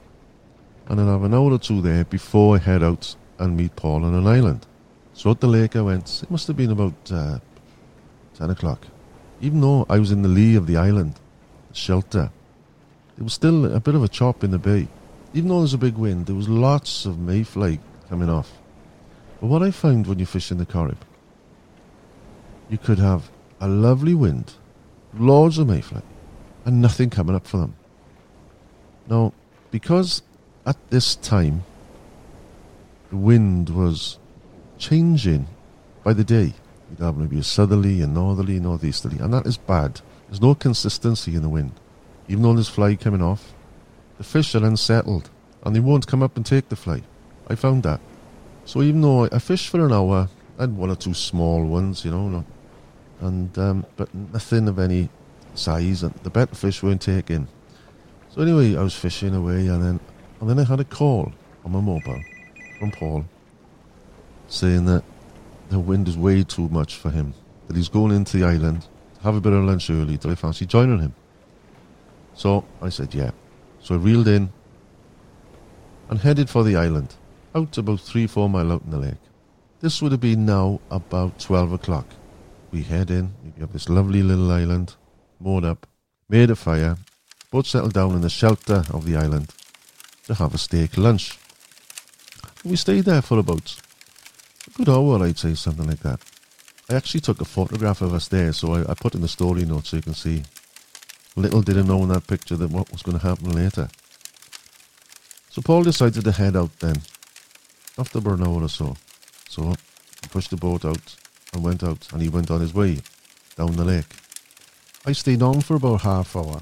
And 0.88 0.98
I'll 1.02 1.12
have 1.12 1.24
an 1.24 1.34
hour 1.34 1.52
or 1.52 1.60
two 1.60 1.82
there 1.82 2.06
before 2.06 2.56
I 2.56 2.60
head 2.60 2.82
out 2.82 3.14
and 3.38 3.58
meet 3.58 3.76
Paul 3.76 4.06
on 4.06 4.14
an 4.14 4.26
island. 4.26 4.66
So 5.14 5.30
at 5.30 5.42
the 5.42 5.48
lake 5.48 5.76
I 5.76 5.82
went, 5.82 6.24
it 6.24 6.32
must 6.32 6.48
have 6.48 6.56
been 6.56 6.72
about 6.72 6.94
uh, 7.12 7.40
10 8.36 8.52
o'clock. 8.52 8.88
Even 9.42 9.60
though 9.60 9.86
I 9.90 10.00
was 10.00 10.10
in 10.14 10.22
the 10.22 10.30
lee 10.30 10.56
of 10.56 10.68
the 10.68 10.78
island, 10.78 11.20
shelter. 11.74 12.32
There 13.18 13.26
was 13.26 13.34
still 13.34 13.76
a 13.76 13.82
bit 13.82 13.94
of 13.94 14.06
a 14.06 14.08
chop 14.08 14.42
in 14.42 14.52
the 14.52 14.58
bay. 14.58 14.88
Even 15.34 15.50
though 15.50 15.56
there 15.56 15.64
was 15.64 15.74
a 15.74 15.78
big 15.78 15.98
wind, 15.98 16.26
there 16.26 16.34
was 16.34 16.48
lots 16.48 17.06
of 17.06 17.20
mayfly 17.20 17.82
coming 18.08 18.30
off. 18.30 18.54
But 19.42 19.48
what 19.48 19.64
I 19.64 19.72
found 19.72 20.08
when 20.08 20.20
you 20.20 20.26
fish 20.26 20.50
in 20.50 20.60
the 20.60 20.66
Corrib, 20.66 21.00
you 22.70 22.78
could 22.78 23.00
have 23.00 23.30
a 23.60 23.68
lovely 23.68 24.16
wind, 24.16 24.54
loads 25.14 25.58
of 25.58 25.68
mayfly, 25.68 26.04
and 26.64 26.82
nothing 26.82 27.10
coming 27.10 27.36
up 27.36 27.46
for 27.46 27.58
them. 27.58 27.76
Now, 29.08 29.34
because 29.72 30.22
at 30.66 30.78
this 30.90 31.16
time 31.16 31.64
the 33.10 33.18
wind 33.18 33.70
was 33.70 34.18
changing 34.78 35.48
by 36.04 36.14
the 36.14 36.24
day, 36.24 36.54
You'd 36.90 37.00
have 37.00 37.18
maybe 37.18 37.40
a 37.40 37.44
southerly, 37.44 38.02
a 38.02 38.08
northerly, 38.08 38.60
northeasterly, 38.60 39.20
and 39.20 39.34
that 39.34 39.46
is 39.46 39.58
bad. 39.58 40.02
There's 40.28 40.42
no 40.42 40.56
consistency 40.56 41.36
in 41.36 41.42
the 41.42 41.50
wind. 41.50 41.72
Even 42.28 42.44
though 42.44 42.54
there's 42.54 42.70
fly 42.70 42.96
coming 42.96 43.22
off, 43.22 43.54
the 44.18 44.24
fish 44.24 44.56
are 44.56 44.66
unsettled 44.66 45.30
and 45.64 45.76
they 45.76 45.80
won't 45.80 46.08
come 46.08 46.24
up 46.24 46.38
and 46.38 46.46
take 46.46 46.70
the 46.70 46.76
fly. 46.76 47.02
I 47.48 47.56
found 47.56 47.84
that. 47.84 48.00
So 48.66 48.82
even 48.82 49.02
though 49.02 49.26
I 49.26 49.40
fished 49.40 49.70
for 49.70 49.86
an 49.86 49.92
hour, 49.92 50.30
I 50.58 50.62
had 50.62 50.76
one 50.76 50.90
or 50.90 50.96
two 50.96 51.14
small 51.14 51.66
ones, 51.66 52.06
you 52.06 52.12
know, 52.12 52.46
and 53.20 53.58
um, 53.58 53.86
but 53.96 54.14
nothing 54.14 54.68
of 54.68 54.80
any 54.80 55.10
size, 55.54 56.04
and 56.04 56.14
the 56.24 56.30
better 56.30 56.56
fish 56.56 56.82
weren't 56.82 57.02
taken. 57.02 57.48
So 58.36 58.42
anyway, 58.42 58.76
I 58.76 58.84
was 58.84 58.94
fishing 58.94 59.34
away, 59.34 59.68
and 59.68 59.82
then 59.82 60.00
and 60.42 60.50
then 60.50 60.60
I 60.60 60.66
had 60.66 60.82
a 60.82 60.84
call 60.84 61.32
on 61.64 61.72
my 61.72 61.80
mobile 61.80 62.22
from 62.78 62.92
Paul 62.92 63.24
saying 64.50 64.84
that 64.88 65.06
the 65.70 65.80
wind 65.80 66.10
is 66.10 66.18
way 66.18 66.44
too 66.44 66.68
much 66.68 66.98
for 66.98 67.10
him. 67.10 67.34
That 67.68 67.78
he's 67.78 67.88
going 67.88 68.12
into 68.12 68.36
the 68.36 68.46
island, 68.46 68.82
to 69.16 69.22
have 69.22 69.36
a 69.36 69.40
bit 69.40 69.54
of 69.54 69.64
lunch 69.64 69.90
early. 69.90 70.18
Do 70.18 70.32
I 70.32 70.36
fancy 70.36 70.66
joining 70.66 71.00
him? 71.00 71.16
So 72.34 72.66
I 72.82 72.90
said, 72.90 73.14
yeah. 73.14 73.32
So 73.80 73.96
I 73.96 74.00
reeled 74.00 74.28
in 74.28 74.52
and 76.10 76.20
headed 76.20 76.50
for 76.50 76.66
the 76.66 76.76
island, 76.76 77.16
out 77.56 77.78
about 77.78 78.02
three, 78.02 78.28
four 78.28 78.50
mile 78.50 78.74
out 78.74 78.84
in 78.84 78.92
the 78.92 79.00
lake. 79.00 79.24
This 79.80 80.02
would 80.02 80.12
have 80.12 80.20
been 80.20 80.46
now 80.46 80.82
about 80.92 81.40
12 81.40 81.72
o'clock. 81.72 82.08
We 82.70 82.84
head 82.84 83.12
in, 83.12 83.34
we 83.46 83.62
have 83.62 83.72
this 83.72 83.88
lovely 83.88 84.22
little 84.22 84.52
island, 84.52 84.96
moored 85.40 85.64
up, 85.64 85.88
made 86.28 86.50
a 86.50 86.56
fire, 86.58 86.98
both 87.56 87.68
settled 87.68 87.94
down 87.94 88.12
in 88.12 88.20
the 88.20 88.30
shelter 88.30 88.84
of 88.92 89.06
the 89.06 89.16
island 89.16 89.50
to 90.26 90.34
have 90.34 90.54
a 90.54 90.58
steak 90.58 90.98
lunch. 90.98 91.40
We 92.66 92.76
stayed 92.76 93.06
there 93.06 93.22
for 93.22 93.40
about 93.40 93.78
a 94.68 94.72
good 94.72 94.90
hour, 94.90 95.24
I'd 95.24 95.38
say, 95.38 95.54
something 95.54 95.88
like 95.88 96.02
that. 96.02 96.20
I 96.90 96.96
actually 96.96 97.22
took 97.22 97.40
a 97.40 97.46
photograph 97.46 98.02
of 98.02 98.14
us 98.14 98.28
there, 98.28 98.52
so 98.52 98.74
I, 98.74 98.92
I 98.92 98.94
put 98.94 99.16
in 99.16 99.22
the 99.22 99.30
story 99.30 99.64
notes 99.64 99.88
so 99.88 99.96
you 99.96 100.04
can 100.04 100.14
see. 100.14 100.44
Little 101.38 101.62
did 101.62 101.78
I 101.78 101.84
know 101.84 102.04
in 102.04 102.10
that 102.10 102.28
picture 102.28 102.58
that 102.58 102.72
what 102.72 102.92
was 102.92 103.04
going 103.04 103.18
to 103.18 103.26
happen 103.26 103.52
later. 103.52 103.88
So 105.50 105.62
Paul 105.62 105.84
decided 105.84 106.26
to 106.26 106.34
head 106.34 106.58
out 106.58 106.78
then, 106.80 107.04
after 107.98 108.18
about 108.18 108.40
an 108.40 108.48
hour 108.48 108.64
or 108.64 108.68
so. 108.68 108.98
So 109.48 109.70
he 110.22 110.28
pushed 110.28 110.50
the 110.50 110.58
boat 110.58 110.84
out 110.84 111.16
and 111.54 111.64
went 111.64 111.84
out, 111.84 112.12
and 112.12 112.22
he 112.22 112.28
went 112.28 112.52
on 112.52 112.60
his 112.60 112.74
way 112.74 113.00
down 113.56 113.78
the 113.78 113.86
lake. 113.86 114.14
I 115.06 115.14
stayed 115.14 115.42
on 115.42 115.62
for 115.62 115.78
about 115.78 116.02
half 116.02 116.36
hour 116.36 116.60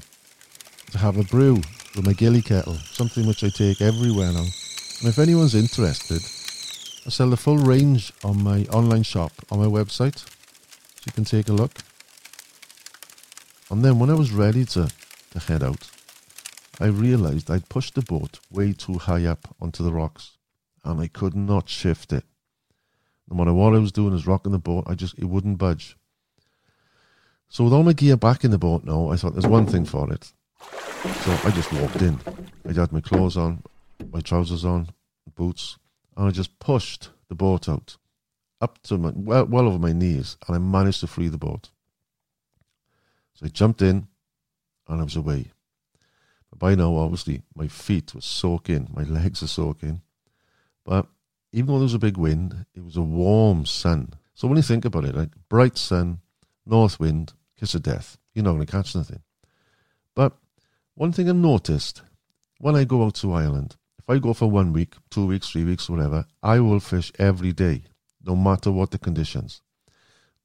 have 0.98 1.16
a 1.16 1.24
brew 1.24 1.54
with 1.94 2.06
my 2.06 2.12
gilly 2.12 2.42
kettle, 2.42 2.74
something 2.74 3.26
which 3.26 3.44
I 3.44 3.48
take 3.48 3.80
everywhere 3.80 4.32
now. 4.32 4.46
And 5.00 5.08
if 5.08 5.18
anyone's 5.18 5.54
interested, 5.54 6.22
I 7.06 7.10
sell 7.10 7.30
the 7.30 7.36
full 7.36 7.58
range 7.58 8.12
on 8.24 8.42
my 8.42 8.64
online 8.72 9.02
shop 9.02 9.32
on 9.50 9.58
my 9.58 9.66
website, 9.66 10.18
so 10.18 11.02
you 11.06 11.12
can 11.12 11.24
take 11.24 11.48
a 11.48 11.52
look. 11.52 11.78
And 13.70 13.84
then 13.84 13.98
when 13.98 14.10
I 14.10 14.14
was 14.14 14.32
ready 14.32 14.64
to, 14.66 14.88
to 15.30 15.38
head 15.38 15.62
out, 15.62 15.90
I 16.80 16.86
realised 16.86 17.50
I'd 17.50 17.68
pushed 17.68 17.94
the 17.94 18.02
boat 18.02 18.40
way 18.50 18.72
too 18.72 18.98
high 18.98 19.26
up 19.26 19.54
onto 19.60 19.84
the 19.84 19.92
rocks, 19.92 20.38
and 20.84 21.00
I 21.00 21.08
could 21.08 21.34
not 21.34 21.68
shift 21.68 22.12
it. 22.12 22.24
No 23.28 23.36
matter 23.36 23.52
what 23.52 23.74
I 23.74 23.78
was 23.78 23.92
doing, 23.92 24.14
is 24.14 24.26
rocking 24.26 24.52
the 24.52 24.58
boat, 24.58 24.84
I 24.86 24.94
just 24.94 25.18
it 25.18 25.26
wouldn't 25.26 25.58
budge. 25.58 25.96
So 27.48 27.64
with 27.64 27.72
all 27.72 27.84
my 27.84 27.92
gear 27.92 28.16
back 28.16 28.44
in 28.44 28.50
the 28.50 28.58
boat 28.58 28.84
now, 28.84 29.10
I 29.10 29.16
thought 29.16 29.34
there's 29.34 29.46
one 29.46 29.66
thing 29.66 29.84
for 29.84 30.12
it. 30.12 30.32
So 30.60 31.38
I 31.44 31.50
just 31.50 31.72
walked 31.72 32.02
in. 32.02 32.18
I 32.68 32.72
had 32.72 32.92
my 32.92 33.00
clothes 33.00 33.36
on, 33.36 33.62
my 34.10 34.20
trousers 34.20 34.64
on, 34.64 34.88
boots, 35.34 35.78
and 36.16 36.26
I 36.26 36.30
just 36.30 36.58
pushed 36.58 37.10
the 37.28 37.34
boat 37.34 37.68
out 37.68 37.96
up 38.60 38.82
to 38.82 38.96
my 38.96 39.12
well, 39.14 39.44
well 39.44 39.66
over 39.66 39.78
my 39.78 39.92
knees, 39.92 40.36
and 40.46 40.56
I 40.56 40.58
managed 40.58 41.00
to 41.00 41.06
free 41.06 41.28
the 41.28 41.38
boat. 41.38 41.70
So 43.34 43.46
I 43.46 43.48
jumped 43.48 43.82
in, 43.82 44.08
and 44.88 45.00
I 45.00 45.04
was 45.04 45.16
away. 45.16 45.52
But 46.50 46.58
by 46.58 46.74
now, 46.74 46.96
obviously, 46.96 47.42
my 47.54 47.68
feet 47.68 48.14
were 48.14 48.20
soaking, 48.20 48.88
my 48.94 49.02
legs 49.02 49.42
are 49.42 49.48
soaking. 49.48 50.02
But 50.84 51.06
even 51.52 51.66
though 51.66 51.78
there 51.78 51.82
was 51.82 51.94
a 51.94 51.98
big 51.98 52.16
wind, 52.16 52.64
it 52.74 52.84
was 52.84 52.96
a 52.96 53.02
warm 53.02 53.66
sun. 53.66 54.14
So 54.34 54.48
when 54.48 54.56
you 54.56 54.62
think 54.62 54.84
about 54.84 55.04
it, 55.04 55.14
like 55.14 55.30
bright 55.48 55.76
sun, 55.76 56.20
north 56.64 56.98
wind, 56.98 57.32
kiss 57.58 57.74
of 57.74 57.82
death, 57.82 58.18
you're 58.34 58.44
not 58.44 58.52
going 58.52 58.66
to 58.66 58.72
catch 58.72 58.94
nothing. 58.94 59.22
But 60.14 60.36
one 60.94 61.12
thing 61.12 61.28
I've 61.28 61.36
noticed 61.36 62.02
when 62.58 62.76
I 62.76 62.84
go 62.84 63.04
out 63.04 63.14
to 63.16 63.32
Ireland, 63.32 63.76
if 63.98 64.08
I 64.08 64.18
go 64.18 64.32
for 64.32 64.50
one 64.50 64.72
week, 64.72 64.94
two 65.10 65.26
weeks, 65.26 65.50
three 65.50 65.64
weeks, 65.64 65.88
whatever, 65.88 66.24
I 66.42 66.60
will 66.60 66.80
fish 66.80 67.12
every 67.18 67.52
day, 67.52 67.82
no 68.24 68.36
matter 68.36 68.70
what 68.70 68.90
the 68.90 68.98
conditions. 68.98 69.62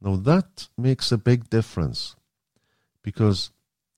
Now 0.01 0.15
that 0.15 0.67
makes 0.77 1.11
a 1.11 1.17
big 1.17 1.49
difference 1.49 2.15
because 3.03 3.51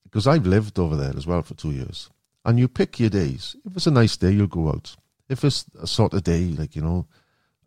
because 0.04 0.28
I've 0.28 0.46
lived 0.46 0.78
over 0.78 0.96
there 0.96 1.14
as 1.16 1.26
well 1.26 1.42
for 1.42 1.54
two 1.54 1.72
years. 1.72 2.10
And 2.44 2.60
you 2.60 2.68
pick 2.68 3.00
your 3.00 3.10
days. 3.10 3.56
If 3.66 3.78
it's 3.78 3.88
a 3.88 3.92
nice 3.92 4.18
day, 4.18 4.32
you'll 4.32 4.48
go 4.48 4.68
out. 4.68 4.96
If 5.30 5.46
it's 5.46 5.66
a 5.80 5.88
sort 5.88 6.14
of 6.14 6.24
day, 6.24 6.46
like, 6.46 6.76
you 6.76 6.82
know, 6.82 7.08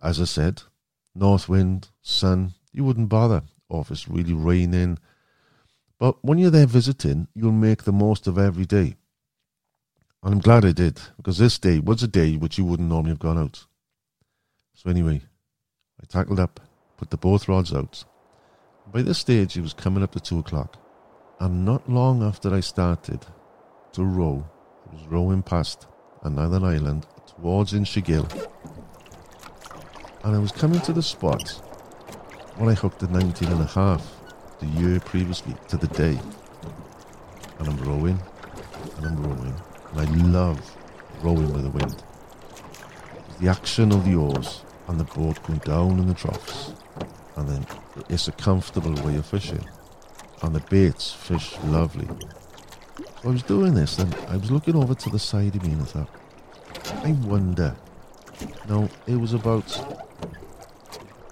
as 0.03 0.21
I 0.21 0.25
said, 0.25 0.63
north 1.15 1.49
wind, 1.49 1.89
sun, 2.03 2.53
you 2.71 2.85
wouldn't 2.85 3.09
bother. 3.09 3.45
Or 3.71 3.81
if 3.81 3.91
it's 3.91 4.09
really 4.09 4.35
raining. 4.35 4.99
But 5.99 6.25
when 6.25 6.39
you're 6.39 6.51
there 6.51 6.67
visiting, 6.67 7.29
you'll 7.35 7.53
make 7.53 7.85
the 7.85 7.93
most 7.93 8.27
of 8.27 8.39
every 8.39 8.67
day. 8.67 8.97
And 10.23 10.35
I'm 10.35 10.41
glad 10.41 10.65
I 10.65 10.73
did, 10.73 11.01
because 11.17 11.39
this 11.39 11.59
day 11.59 11.79
was 11.79 12.03
a 12.03 12.09
day 12.09 12.37
which 12.37 12.59
you 12.59 12.65
wouldn't 12.65 12.89
normally 12.89 13.11
have 13.11 13.19
gone 13.19 13.39
out. 13.39 13.67
So 14.75 14.91
anyway, 14.91 15.23
I 16.03 16.07
tackled 16.07 16.41
up, 16.41 16.61
put 16.97 17.11
the 17.11 17.17
both 17.17 17.49
rods 17.49 17.73
out. 17.73 18.05
By 18.93 19.03
this 19.03 19.19
stage, 19.19 19.57
it 19.57 19.61
was 19.61 19.73
coming 19.73 20.03
up 20.03 20.13
to 20.13 20.21
two 20.21 20.39
o'clock. 20.39 20.77
And 21.41 21.65
not 21.65 21.89
long 21.89 22.23
after 22.23 22.55
I 22.55 22.61
started 22.61 23.25
to 23.93 24.05
row, 24.05 24.49
I 24.89 24.95
was 24.95 25.07
rowing 25.07 25.43
past 25.43 25.87
another 26.23 26.65
island 26.65 27.07
towards 27.27 27.73
Inchagoill. 27.73 28.51
And 30.25 30.35
I 30.35 30.39
was 30.39 30.53
coming 30.53 30.81
to 30.83 30.93
the 30.93 31.03
spot 31.03 31.51
where 32.57 32.71
I 32.71 32.75
hooked 32.75 33.01
the 33.01 33.09
19 33.09 33.53
and 33.53 33.61
a 33.61 33.67
half 33.67 34.24
the 34.65 34.81
year 34.81 35.01
previously 35.01 35.55
to 35.69 35.77
the 35.77 35.87
day. 35.89 36.19
And 37.59 37.69
I'm 37.69 37.77
rowing, 37.79 38.21
and 38.97 39.07
I'm 39.07 39.23
rowing, 39.23 39.55
and 39.93 40.01
I 40.01 40.05
love 40.27 40.77
rowing 41.23 41.53
with 41.53 41.63
the 41.63 41.71
wind. 41.71 42.03
The 43.41 43.49
action 43.49 43.93
of 43.93 44.05
the 44.05 44.15
oars 44.15 44.63
and 44.89 44.99
the 44.99 45.05
boat 45.05 45.43
going 45.45 45.61
down 45.61 45.99
in 45.99 46.07
the 46.07 46.15
troughs, 46.15 46.75
and 47.37 47.49
then 47.49 47.67
it's 48.09 48.29
a 48.29 48.33
comfortable 48.33 48.95
way 49.05 49.17
of 49.17 49.27
fishing. 49.27 49.65
And 50.43 50.55
the 50.55 50.61
baits 50.61 51.13
fish 51.13 51.57
lovely. 51.65 52.07
So 53.23 53.29
I 53.29 53.33
was 53.33 53.43
doing 53.43 53.75
this, 53.75 53.99
and 53.99 54.15
I 54.29 54.37
was 54.37 54.51
looking 54.51 54.77
over 54.77 54.95
to 54.95 55.11
the 55.11 55.19
side 55.19 55.57
of 55.57 55.65
me, 55.65 55.73
and 55.73 55.83
I 55.83 55.85
thought, 55.85 56.11
I 57.05 57.13
wonder. 57.13 57.75
Now 58.69 58.89
it 59.07 59.17
was 59.17 59.33
about, 59.33 59.67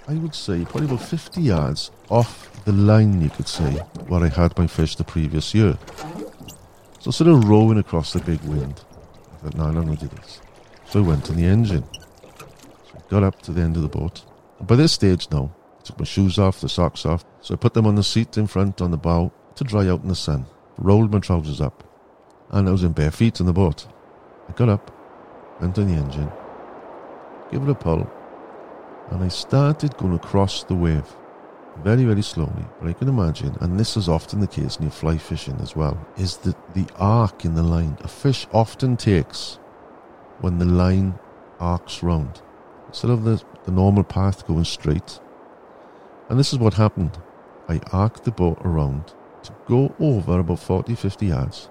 I 0.08 0.14
would 0.14 0.34
say, 0.34 0.64
probably 0.64 0.86
about 0.86 1.02
50 1.02 1.40
yards 1.42 1.90
off 2.08 2.51
the 2.64 2.72
line, 2.72 3.20
you 3.20 3.30
could 3.30 3.48
say, 3.48 3.70
where 4.06 4.24
I 4.24 4.28
had 4.28 4.56
my 4.56 4.66
fish 4.66 4.96
the 4.96 5.04
previous 5.04 5.54
year. 5.54 5.76
So 7.00 7.06
instead 7.06 7.28
of 7.28 7.48
rowing 7.48 7.78
across 7.78 8.12
the 8.12 8.20
big 8.20 8.40
wind, 8.42 8.84
I 9.32 9.36
thought, 9.38 9.56
no, 9.56 9.64
I'm 9.64 9.74
not 9.74 9.86
going 9.86 9.96
to 9.96 10.08
do 10.08 10.16
this. 10.16 10.40
So 10.88 11.00
I 11.00 11.06
went 11.06 11.28
on 11.30 11.36
the 11.36 11.44
engine. 11.44 11.84
So 11.92 12.96
I 12.96 13.10
got 13.10 13.22
up 13.24 13.42
to 13.42 13.52
the 13.52 13.62
end 13.62 13.76
of 13.76 13.82
the 13.82 13.88
boat. 13.88 14.24
And 14.58 14.68
by 14.68 14.76
this 14.76 14.92
stage 14.92 15.28
now, 15.30 15.52
I 15.80 15.82
took 15.82 15.98
my 15.98 16.04
shoes 16.04 16.38
off, 16.38 16.60
the 16.60 16.68
socks 16.68 17.04
off. 17.04 17.24
So 17.40 17.54
I 17.54 17.56
put 17.56 17.74
them 17.74 17.86
on 17.86 17.96
the 17.96 18.04
seat 18.04 18.38
in 18.38 18.46
front 18.46 18.80
on 18.80 18.90
the 18.90 18.96
bow 18.96 19.32
to 19.56 19.64
dry 19.64 19.88
out 19.88 20.02
in 20.02 20.08
the 20.08 20.14
sun. 20.14 20.46
Rolled 20.78 21.12
my 21.12 21.18
trousers 21.18 21.60
up. 21.60 21.82
And 22.50 22.68
I 22.68 22.72
was 22.72 22.84
in 22.84 22.92
bare 22.92 23.10
feet 23.10 23.40
in 23.40 23.46
the 23.46 23.52
boat. 23.52 23.86
I 24.48 24.52
got 24.52 24.68
up, 24.68 24.90
went 25.60 25.78
on 25.78 25.86
the 25.86 25.94
engine, 25.94 26.30
gave 27.50 27.62
it 27.62 27.70
a 27.70 27.74
pull, 27.74 28.10
and 29.10 29.22
I 29.22 29.28
started 29.28 29.96
going 29.96 30.14
across 30.14 30.64
the 30.64 30.74
wave 30.74 31.06
very, 31.78 32.04
very 32.04 32.22
slowly. 32.22 32.64
But 32.80 32.88
I 32.88 32.92
can 32.92 33.08
imagine, 33.08 33.56
and 33.60 33.78
this 33.78 33.96
is 33.96 34.08
often 34.08 34.40
the 34.40 34.46
case 34.46 34.78
your 34.80 34.90
fly 34.90 35.18
fishing 35.18 35.56
as 35.60 35.74
well, 35.74 35.98
is 36.16 36.36
that 36.38 36.74
the 36.74 36.86
arc 36.96 37.44
in 37.44 37.54
the 37.54 37.62
line, 37.62 37.96
a 38.00 38.08
fish 38.08 38.46
often 38.52 38.96
takes 38.96 39.58
when 40.40 40.58
the 40.58 40.64
line 40.64 41.18
arcs 41.60 42.02
round. 42.02 42.42
Instead 42.88 43.10
of 43.10 43.24
the, 43.24 43.42
the 43.64 43.70
normal 43.70 44.04
path 44.04 44.46
going 44.46 44.64
straight. 44.64 45.20
And 46.28 46.38
this 46.38 46.52
is 46.52 46.58
what 46.58 46.74
happened. 46.74 47.18
I 47.68 47.80
arced 47.92 48.24
the 48.24 48.32
boat 48.32 48.58
around 48.64 49.14
to 49.44 49.54
go 49.66 49.94
over 49.98 50.40
about 50.40 50.60
40, 50.60 50.94
50 50.94 51.26
yards 51.26 51.70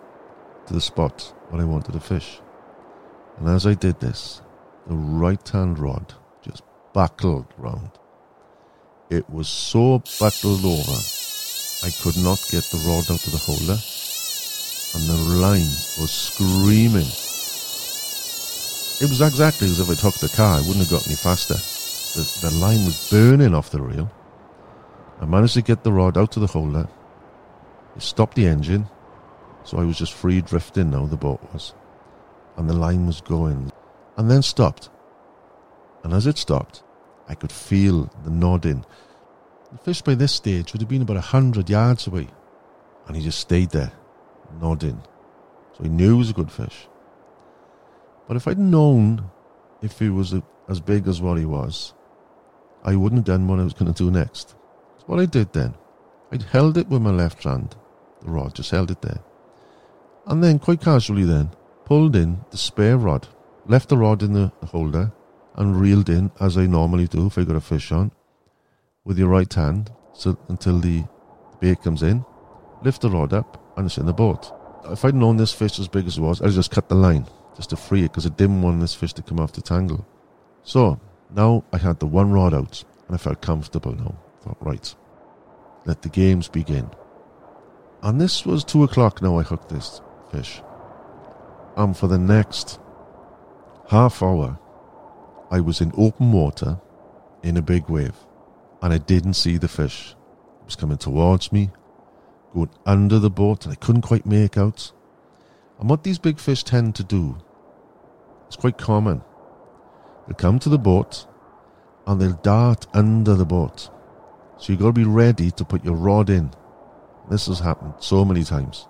to 0.66 0.74
the 0.74 0.82
spot 0.82 1.34
where 1.50 1.62
I 1.62 1.66
wanted 1.66 1.94
to 1.94 2.00
fish. 2.00 2.42
And 3.38 3.48
as 3.48 3.66
I 3.66 3.76
did 3.76 4.00
this, 4.00 4.42
the 4.88 4.96
right 4.96 5.48
hand 5.50 5.80
rod 5.80 6.14
just 6.42 6.64
buckled 6.94 7.46
round 7.58 7.92
it 9.12 9.30
was 9.30 9.50
so 9.50 10.02
buckled 10.20 10.64
over, 10.64 11.00
I 11.84 11.92
could 12.02 12.16
not 12.18 12.40
get 12.50 12.64
the 12.72 12.82
rod 12.88 13.12
out 13.12 13.26
of 13.28 13.32
the 13.32 13.38
holder, 13.38 13.78
and 14.96 15.04
the 15.04 15.38
line 15.42 15.68
was 16.00 16.12
screaming. 16.12 17.12
It 19.04 19.10
was 19.10 19.20
exactly 19.20 19.68
as 19.68 19.82
if 19.82 19.90
I 19.90 19.96
took 19.96 20.16
the 20.16 20.30
car, 20.30 20.56
I 20.56 20.62
wouldn't 20.62 20.88
have 20.88 20.92
got 20.92 21.08
any 21.08 21.18
faster. 21.18 21.56
The, 21.56 22.50
the 22.50 22.56
line 22.56 22.86
was 22.86 23.10
burning 23.10 23.54
off 23.54 23.70
the 23.70 23.82
reel. 23.82 24.10
I 25.20 25.26
managed 25.26 25.56
to 25.56 25.62
get 25.62 25.84
the 25.84 25.92
rod 25.92 26.18
out 26.18 26.38
of 26.38 26.42
the 26.42 26.48
holder. 26.48 26.88
It 27.98 28.02
stopped 28.02 28.36
the 28.36 28.48
engine, 28.48 28.88
so 29.66 29.78
I 29.78 29.84
was 29.84 29.98
just 29.98 30.14
free 30.14 30.40
drifting 30.40 30.90
now, 30.90 31.06
the 31.06 31.18
boat 31.18 31.42
was. 31.52 31.74
And 32.56 32.70
the 32.70 32.74
line 32.74 33.08
was 33.08 33.20
going, 33.20 33.74
and 34.16 34.32
then 34.32 34.42
stopped. 34.42 34.90
And 36.06 36.14
as 36.14 36.28
it 36.28 36.38
stopped, 36.38 36.84
I 37.32 37.36
could 37.36 37.52
feel 37.52 38.12
the 38.26 38.30
nodding. 38.30 38.86
The 39.72 39.78
fish 39.78 40.02
by 40.02 40.16
this 40.16 40.34
stage 40.34 40.74
would 40.74 40.82
have 40.82 40.90
been 40.90 41.02
about 41.02 41.16
a 41.16 41.22
hundred 41.22 41.70
yards 41.70 42.06
away, 42.06 42.28
and 43.08 43.16
he 43.16 43.24
just 43.24 43.40
stayed 43.40 43.70
there, 43.70 43.94
nodding. 44.60 45.02
So 45.78 45.84
he 45.84 45.90
knew 45.90 46.12
he 46.12 46.18
was 46.18 46.30
a 46.30 46.34
good 46.34 46.52
fish. 46.52 46.90
But 48.28 48.36
if 48.36 48.50
I'd 48.50 48.60
known 48.60 49.32
if 49.82 49.98
he 49.98 50.10
was 50.10 50.34
a, 50.34 50.44
as 50.68 50.82
big 50.82 51.08
as 51.08 51.22
what 51.22 51.38
he 51.38 51.46
was, 51.46 51.94
I 52.84 52.98
wouldn't 52.98 53.20
have 53.20 53.34
done 53.34 53.48
what 53.48 53.62
I 53.62 53.64
was 53.64 53.74
going 53.74 53.94
to 53.94 54.04
do 54.04 54.12
next. 54.12 54.50
So 54.98 55.06
what 55.06 55.22
I 55.22 55.26
did 55.26 55.54
then, 55.54 55.76
I'd 56.34 56.44
held 56.44 56.78
it 56.78 56.90
with 56.90 57.02
my 57.02 57.12
left 57.12 57.46
hand, 57.46 57.78
the 58.22 58.30
rod, 58.30 58.56
just 58.56 58.72
held 58.72 58.92
it 58.92 59.02
there. 59.02 59.22
And 60.28 60.44
then, 60.44 60.60
quite 60.60 60.82
casually, 60.82 61.24
then, 61.24 61.52
pulled 61.86 62.14
in 62.14 62.42
the 62.52 62.58
spare 62.58 62.98
rod, 62.98 63.30
left 63.68 63.88
the 63.88 63.98
rod 63.98 64.22
in 64.22 64.34
the 64.34 64.52
holder, 64.66 65.14
and 65.56 65.80
reeled 65.80 66.10
in, 66.10 66.32
as 66.40 66.58
I 66.58 66.66
normally 66.66 67.08
do 67.08 67.28
if 67.28 67.38
I 67.38 67.44
got 67.44 67.56
a 67.56 67.62
fish 67.62 67.92
on, 67.92 68.12
with 69.04 69.18
your 69.18 69.30
right 69.30 69.52
hand 69.54 69.92
so 70.14 70.38
until 70.50 70.80
the 70.80 71.04
bait 71.60 71.82
comes 71.82 72.04
in, 72.04 72.26
lift 72.84 73.02
the 73.02 73.10
rod 73.10 73.34
up, 73.34 73.62
and 73.78 73.86
it's 73.86 73.98
in 73.98 74.06
the 74.06 74.14
boat. 74.14 74.52
If 74.86 75.06
I'd 75.06 75.16
known 75.16 75.38
this 75.38 75.54
fish 75.54 75.80
as 75.80 75.88
big 75.88 76.08
as 76.08 76.18
it 76.18 76.22
was, 76.22 76.42
I'd 76.42 76.52
just 76.52 76.72
cut 76.72 76.90
the 76.90 76.96
line 76.96 77.26
just 77.56 77.70
to 77.70 77.76
free 77.76 78.02
it 78.02 78.10
because 78.10 78.26
I 78.26 78.30
didn't 78.30 78.62
want 78.62 78.80
this 78.80 78.96
fish 78.96 79.14
to 79.14 79.22
come 79.22 79.40
off 79.40 79.54
the 79.54 79.62
tangle. 79.62 80.06
So 80.64 81.00
now 81.34 81.64
I 81.72 81.78
had 81.78 82.00
the 82.00 82.08
one 82.08 82.32
rod 82.32 82.54
out 82.54 82.84
and 83.08 83.16
I 83.16 83.18
felt 83.18 83.42
comfortable 83.42 83.94
now. 83.94 84.16
Thought, 84.42 84.58
right, 84.62 84.96
let 85.86 86.02
the 86.02 86.10
games 86.10 86.48
begin. 86.48 86.90
And 88.02 88.20
this 88.20 88.46
was 88.46 88.64
two 88.64 88.84
o'clock 88.84 89.22
now 89.22 89.38
I 89.38 89.44
hooked 89.44 89.70
this 89.70 90.02
fish. 90.32 90.62
And 91.78 91.96
for 91.96 92.08
the 92.08 92.18
next 92.18 92.80
half 93.90 94.24
hour, 94.24 94.60
I 95.52 95.60
was 95.60 95.82
in 95.82 95.92
open 95.98 96.32
water 96.32 96.80
in 97.44 97.58
a 97.58 97.62
big 97.62 97.90
wave 97.90 98.16
and 98.82 98.94
I 98.94 98.98
didn't 98.98 99.34
see 99.34 99.58
the 99.58 99.68
fish. 99.68 100.16
It 100.62 100.66
was 100.66 100.76
coming 100.78 100.98
towards 100.98 101.52
me, 101.52 101.72
going 102.54 102.70
under 102.86 103.20
the 103.20 103.30
boat, 103.30 103.66
and 103.66 103.74
I 103.74 103.76
couldn't 103.76 104.02
quite 104.02 104.26
make 104.26 104.58
out. 104.58 104.94
And 105.80 105.90
what 105.90 106.04
these 106.04 106.18
big 106.18 106.40
fish 106.40 106.64
tend 106.64 106.96
to 106.96 107.04
do, 107.04 107.38
it's 108.48 108.56
quite 108.56 108.78
common. 108.78 109.22
They'll 110.26 110.36
come 110.36 110.58
to 110.60 110.70
the 110.70 110.80
boat 110.80 111.28
and 112.08 112.20
they'll 112.20 112.32
dart 112.32 112.88
under 112.94 113.36
the 113.36 113.46
boat. 113.46 113.90
So 114.58 114.72
you've 114.72 114.82
got 114.82 114.88
to 114.88 114.94
be 114.94 115.04
ready 115.04 115.52
to 115.52 115.66
put 115.66 115.84
your 115.84 115.96
rod 115.96 116.30
in. 116.30 116.52
This 117.30 117.48
has 117.48 117.60
happened 117.60 117.96
so 118.00 118.24
many 118.24 118.44
times. 118.44 118.88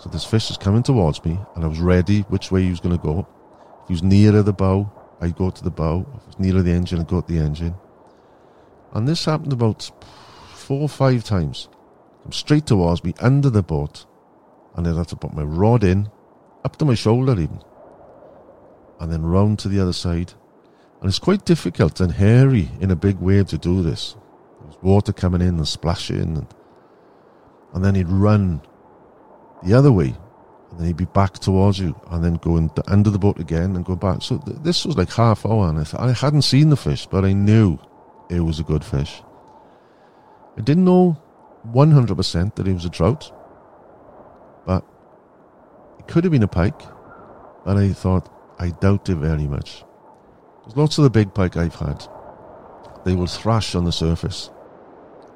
So 0.00 0.10
this 0.10 0.24
fish 0.24 0.50
is 0.50 0.56
coming 0.56 0.82
towards 0.82 1.24
me, 1.24 1.38
and 1.54 1.64
I 1.64 1.68
was 1.68 1.78
ready 1.78 2.22
which 2.22 2.50
way 2.50 2.64
he 2.64 2.70
was 2.70 2.80
going 2.80 2.96
to 2.96 3.02
go. 3.02 3.28
He 3.86 3.94
was 3.94 4.02
nearer 4.02 4.42
the 4.42 4.52
bow, 4.52 4.90
I'd 5.22 5.36
go 5.36 5.50
to 5.50 5.64
the 5.64 5.70
bow. 5.70 6.04
If 6.28 6.38
nearer 6.40 6.62
the 6.62 6.72
engine, 6.72 6.98
I'd 6.98 7.06
go 7.06 7.20
to 7.20 7.32
the 7.32 7.38
engine. 7.38 7.74
And 8.92 9.06
this 9.06 9.24
happened 9.24 9.52
about 9.52 9.90
four 10.52 10.82
or 10.82 10.88
five 10.88 11.22
times. 11.22 11.68
Straight 12.30 12.66
towards 12.66 13.04
me, 13.04 13.14
under 13.20 13.48
the 13.48 13.62
boat, 13.62 14.04
and 14.76 14.86
I 14.86 14.96
had 14.96 15.08
to 15.08 15.16
put 15.16 15.32
my 15.32 15.42
rod 15.42 15.84
in, 15.84 16.10
up 16.64 16.76
to 16.76 16.84
my 16.84 16.94
shoulder 16.94 17.32
even, 17.32 17.60
and 19.00 19.12
then 19.12 19.22
round 19.22 19.58
to 19.60 19.68
the 19.68 19.80
other 19.80 19.92
side. 19.92 20.32
And 21.00 21.08
it's 21.08 21.18
quite 21.18 21.44
difficult 21.44 22.00
and 22.00 22.12
hairy 22.12 22.70
in 22.80 22.90
a 22.90 22.96
big 22.96 23.18
wave 23.18 23.46
to 23.48 23.58
do 23.58 23.82
this. 23.82 24.16
There's 24.62 24.82
water 24.82 25.12
coming 25.12 25.40
in 25.40 25.56
and 25.56 25.68
splashing, 25.68 26.36
and, 26.36 26.46
and 27.74 27.84
then 27.84 27.94
he'd 27.94 28.08
run 28.08 28.60
the 29.64 29.74
other 29.74 29.92
way, 29.92 30.14
and 30.72 30.80
then 30.80 30.88
he'd 30.88 30.96
be 30.96 31.04
back 31.04 31.34
towards 31.34 31.78
you, 31.78 31.94
and 32.10 32.24
then 32.24 32.34
going 32.34 32.70
under 32.88 33.10
the 33.10 33.18
boat 33.18 33.38
again 33.38 33.76
and 33.76 33.84
go 33.84 33.94
back. 33.94 34.22
So 34.22 34.38
th- 34.38 34.58
this 34.62 34.84
was 34.84 34.96
like 34.96 35.12
half 35.12 35.46
hour, 35.46 35.68
and 35.68 35.78
I, 35.78 35.84
th- 35.84 36.02
I 36.02 36.12
hadn't 36.12 36.42
seen 36.42 36.70
the 36.70 36.76
fish, 36.76 37.06
but 37.06 37.24
I 37.24 37.32
knew 37.32 37.78
it 38.28 38.40
was 38.40 38.58
a 38.58 38.64
good 38.64 38.84
fish. 38.84 39.22
I 40.58 40.62
didn't 40.62 40.84
know 40.84 41.16
100% 41.68 42.56
that 42.56 42.66
he 42.66 42.72
was 42.72 42.84
a 42.84 42.90
trout 42.90 43.30
but 44.64 44.84
it 45.98 46.06
could 46.08 46.24
have 46.24 46.30
been 46.30 46.42
a 46.42 46.48
pike, 46.48 46.82
and 47.66 47.78
I 47.78 47.92
thought, 47.92 48.28
I 48.58 48.70
doubt 48.70 49.08
it 49.08 49.16
very 49.16 49.46
much. 49.46 49.84
There's 50.62 50.76
lots 50.76 50.98
of 50.98 51.04
the 51.04 51.10
big 51.10 51.34
pike 51.34 51.56
I've 51.56 51.74
had, 51.74 52.06
they 53.04 53.14
will 53.14 53.26
thrash 53.26 53.74
on 53.74 53.84
the 53.84 53.92
surface, 53.92 54.50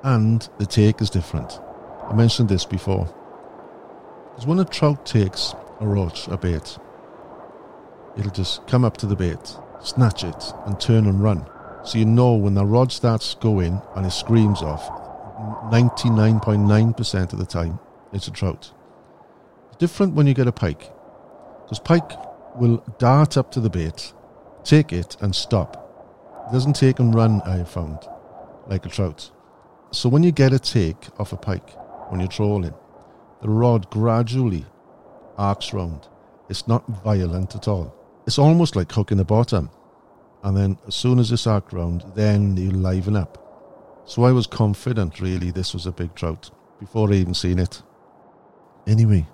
and 0.02 0.48
the 0.58 0.66
take 0.66 1.00
is 1.00 1.10
different. 1.10 1.60
I 2.08 2.14
mentioned 2.14 2.48
this 2.48 2.64
before. 2.64 3.12
Because 4.36 4.46
when 4.46 4.60
a 4.60 4.64
trout 4.64 5.04
takes 5.04 5.54
a 5.80 5.86
roach, 5.88 6.28
a 6.28 6.36
bait, 6.36 6.78
it'll 8.16 8.30
just 8.30 8.64
come 8.68 8.84
up 8.84 8.96
to 8.98 9.06
the 9.06 9.16
bait, 9.16 9.56
snatch 9.82 10.22
it, 10.22 10.52
and 10.66 10.78
turn 10.78 11.06
and 11.06 11.22
run. 11.22 11.44
So 11.84 11.98
you 11.98 12.04
know 12.04 12.34
when 12.34 12.54
the 12.54 12.64
rod 12.64 12.92
starts 12.92 13.34
going 13.34 13.82
and 13.96 14.06
it 14.06 14.10
screams 14.12 14.62
off, 14.62 14.88
99.9% 15.72 17.32
of 17.32 17.38
the 17.38 17.46
time, 17.46 17.80
it's 18.12 18.28
a 18.28 18.30
trout 18.30 18.72
different 19.78 20.14
when 20.14 20.26
you 20.26 20.34
get 20.34 20.46
a 20.46 20.52
pike. 20.52 20.90
Because 21.64 21.78
pike 21.78 22.10
will 22.56 22.82
dart 22.98 23.36
up 23.36 23.50
to 23.52 23.60
the 23.60 23.70
bait, 23.70 24.12
take 24.64 24.92
it, 24.92 25.16
and 25.20 25.34
stop. 25.34 25.82
It 26.48 26.52
doesn't 26.52 26.74
take 26.74 26.98
and 26.98 27.14
run, 27.14 27.42
I 27.44 27.56
have 27.56 27.68
found, 27.68 27.98
like 28.66 28.86
a 28.86 28.88
trout. 28.88 29.30
So 29.90 30.08
when 30.08 30.22
you 30.22 30.32
get 30.32 30.52
a 30.52 30.58
take 30.58 31.08
off 31.18 31.32
a 31.32 31.36
pike, 31.36 31.70
when 32.10 32.20
you're 32.20 32.28
trolling, 32.28 32.74
the 33.46 33.52
rod 33.52 33.88
gradually 33.90 34.64
arcs 35.38 35.72
round. 35.72 36.08
It's 36.48 36.66
not 36.66 36.84
violent 37.04 37.54
at 37.54 37.68
all. 37.68 37.94
It's 38.26 38.40
almost 38.40 38.74
like 38.74 38.90
hooking 38.90 39.18
the 39.18 39.24
bottom. 39.24 39.70
And 40.42 40.56
then 40.56 40.78
as 40.88 40.96
soon 40.96 41.20
as 41.20 41.30
it's 41.30 41.46
arced 41.46 41.72
round, 41.72 42.04
then 42.16 42.56
you 42.56 42.72
liven 42.72 43.14
up. 43.14 44.02
So 44.04 44.24
I 44.24 44.32
was 44.32 44.48
confident, 44.48 45.20
really, 45.20 45.52
this 45.52 45.74
was 45.74 45.86
a 45.86 45.92
big 45.92 46.16
trout 46.16 46.50
before 46.80 47.12
I 47.12 47.14
even 47.14 47.34
seen 47.34 47.60
it. 47.60 47.82
Anyway, 48.84 49.28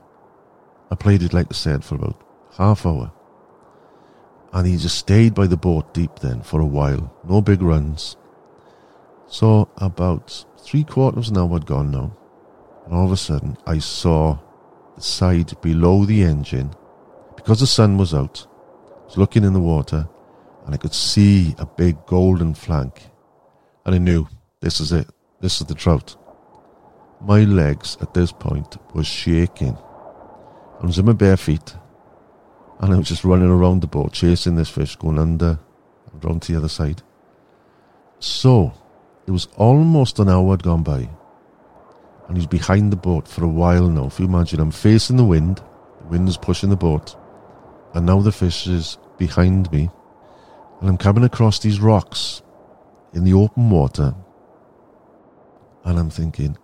I 0.90 0.94
played 0.94 1.22
it, 1.22 1.32
like 1.32 1.46
I 1.50 1.54
said, 1.54 1.82
for 1.82 1.94
about 1.94 2.20
half 2.58 2.84
hour. 2.84 3.10
And 4.52 4.66
he 4.66 4.76
just 4.76 4.98
stayed 4.98 5.32
by 5.32 5.46
the 5.46 5.56
boat 5.56 5.94
deep 5.94 6.18
then 6.18 6.42
for 6.42 6.60
a 6.60 6.66
while. 6.66 7.10
No 7.26 7.40
big 7.40 7.62
runs. 7.62 8.18
So 9.26 9.70
about 9.78 10.44
three 10.58 10.84
quarters 10.84 11.30
of 11.30 11.36
an 11.36 11.42
hour 11.42 11.54
had 11.54 11.64
gone 11.64 11.90
now. 11.90 12.14
And 12.84 12.94
all 12.94 13.06
of 13.06 13.12
a 13.12 13.16
sudden 13.16 13.56
I 13.66 13.78
saw 13.78 14.38
the 14.94 15.02
side 15.02 15.60
below 15.60 16.04
the 16.04 16.22
engine. 16.22 16.74
Because 17.36 17.60
the 17.60 17.66
sun 17.66 17.98
was 17.98 18.14
out, 18.14 18.46
I 19.00 19.04
was 19.06 19.16
looking 19.16 19.44
in 19.44 19.52
the 19.52 19.60
water 19.60 20.08
and 20.64 20.74
I 20.74 20.78
could 20.78 20.94
see 20.94 21.54
a 21.58 21.66
big 21.66 22.06
golden 22.06 22.54
flank. 22.54 23.10
And 23.84 23.94
I 23.94 23.98
knew 23.98 24.28
this 24.60 24.80
is 24.80 24.92
it. 24.92 25.08
This 25.40 25.60
is 25.60 25.66
the 25.66 25.74
trout. 25.74 26.16
My 27.20 27.40
legs 27.40 27.96
at 28.00 28.14
this 28.14 28.32
point 28.32 28.76
were 28.94 29.04
shaking. 29.04 29.76
I 30.80 30.86
was 30.86 30.98
in 30.98 31.06
my 31.06 31.12
bare 31.12 31.36
feet 31.36 31.76
and 32.80 32.92
I 32.92 32.98
was 32.98 33.08
just 33.08 33.24
running 33.24 33.48
around 33.48 33.80
the 33.80 33.86
boat 33.86 34.12
chasing 34.12 34.56
this 34.56 34.68
fish 34.68 34.96
going 34.96 35.18
under 35.18 35.58
and 36.12 36.24
round 36.24 36.42
to 36.42 36.52
the 36.52 36.58
other 36.58 36.68
side. 36.68 37.02
So 38.18 38.72
it 39.26 39.30
was 39.30 39.48
almost 39.56 40.18
an 40.18 40.28
hour 40.28 40.50
had 40.50 40.62
gone 40.62 40.82
by 40.82 41.08
and 42.32 42.38
he's 42.38 42.46
behind 42.46 42.90
the 42.90 42.96
boat 42.96 43.28
for 43.28 43.44
a 43.44 43.48
while 43.48 43.90
now. 43.90 44.06
If 44.06 44.18
you 44.18 44.24
imagine, 44.24 44.58
I'm 44.58 44.70
facing 44.70 45.18
the 45.18 45.24
wind, 45.24 45.58
the 46.00 46.06
wind's 46.06 46.38
pushing 46.38 46.70
the 46.70 46.76
boat, 46.76 47.14
and 47.92 48.06
now 48.06 48.22
the 48.22 48.32
fish 48.32 48.66
is 48.66 48.96
behind 49.18 49.70
me, 49.70 49.90
and 50.80 50.88
I'm 50.88 50.96
coming 50.96 51.24
across 51.24 51.58
these 51.58 51.78
rocks 51.78 52.40
in 53.12 53.24
the 53.24 53.34
open 53.34 53.68
water, 53.68 54.14
and 55.84 55.98
I'm 55.98 56.08
thinking, 56.08 56.56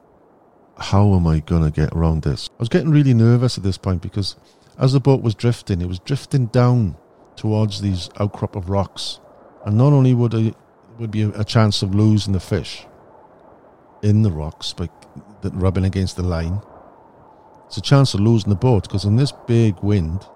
how 0.78 1.12
am 1.12 1.26
I 1.26 1.40
going 1.40 1.64
to 1.64 1.70
get 1.70 1.92
around 1.92 2.22
this? 2.22 2.48
I 2.52 2.60
was 2.60 2.70
getting 2.70 2.90
really 2.90 3.12
nervous 3.12 3.58
at 3.58 3.62
this 3.62 3.76
point 3.76 4.00
because 4.00 4.36
as 4.78 4.94
the 4.94 5.00
boat 5.00 5.20
was 5.20 5.34
drifting, 5.34 5.82
it 5.82 5.88
was 5.88 5.98
drifting 5.98 6.46
down 6.46 6.96
towards 7.36 7.82
these 7.82 8.08
outcrop 8.18 8.56
of 8.56 8.70
rocks. 8.70 9.20
And 9.66 9.76
not 9.76 9.92
only 9.92 10.14
would 10.14 10.32
it 10.32 10.54
would 10.98 11.10
be 11.10 11.24
a, 11.24 11.44
chance 11.44 11.82
of 11.82 11.94
losing 11.94 12.32
the 12.32 12.40
fish 12.40 12.86
in 14.02 14.22
the 14.22 14.30
rocks 14.30 14.72
by 15.42 15.50
rubbing 15.52 15.84
against 15.84 16.16
the 16.16 16.22
line, 16.22 16.60
it's 17.66 17.76
a 17.76 17.82
chance 17.82 18.14
of 18.14 18.20
losing 18.20 18.50
the 18.50 18.56
boat 18.56 18.84
because 18.84 19.04
in 19.04 19.16
this 19.16 19.32
big 19.46 19.78
wind, 19.82 20.26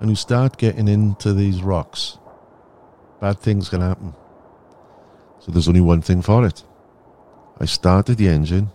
and 0.00 0.10
you 0.10 0.16
start 0.16 0.58
getting 0.58 0.88
into 0.88 1.32
these 1.32 1.62
rocks, 1.62 2.18
bad 3.20 3.38
things 3.38 3.68
can 3.68 3.80
happen. 3.80 4.14
So 5.40 5.52
there's 5.52 5.68
only 5.68 5.80
one 5.80 6.02
thing 6.02 6.22
for 6.22 6.46
it. 6.46 6.64
I 7.60 7.64
started 7.64 8.16
the 8.18 8.28
engine 8.28 8.70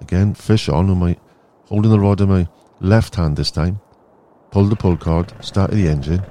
Again, 0.00 0.34
fish 0.34 0.68
on 0.68 0.88
with 0.88 0.98
my 0.98 1.16
holding 1.68 1.90
the 1.90 1.98
rod 1.98 2.20
in 2.20 2.28
my 2.28 2.48
left 2.80 3.16
hand 3.16 3.36
this 3.36 3.50
time. 3.50 3.80
Pulled 4.50 4.70
the 4.70 4.76
pull 4.76 4.96
cord, 4.96 5.32
started 5.44 5.76
the 5.76 5.88
engine, 5.88 6.22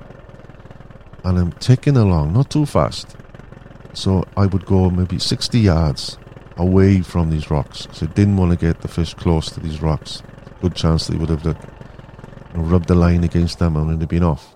and 1.23 1.37
I'm 1.37 1.51
ticking 1.53 1.97
along, 1.97 2.33
not 2.33 2.49
too 2.49 2.65
fast. 2.65 3.15
So 3.93 4.23
I 4.35 4.45
would 4.47 4.65
go 4.65 4.89
maybe 4.89 5.19
60 5.19 5.59
yards, 5.59 6.17
away 6.57 7.01
from 7.01 7.29
these 7.29 7.49
rocks. 7.49 7.87
So 7.91 8.05
I 8.05 8.09
didn't 8.09 8.37
want 8.37 8.51
to 8.51 8.57
get 8.57 8.81
the 8.81 8.87
fish 8.87 9.13
close 9.13 9.49
to 9.51 9.59
these 9.59 9.81
rocks. 9.81 10.23
Good 10.61 10.75
chance 10.75 11.07
they 11.07 11.17
would 11.17 11.29
have 11.29 11.43
rubbed 12.53 12.87
the 12.87 12.95
line 12.95 13.23
against 13.23 13.59
them 13.59 13.75
and 13.75 13.99
have 13.99 14.09
been 14.09 14.23
off. 14.23 14.55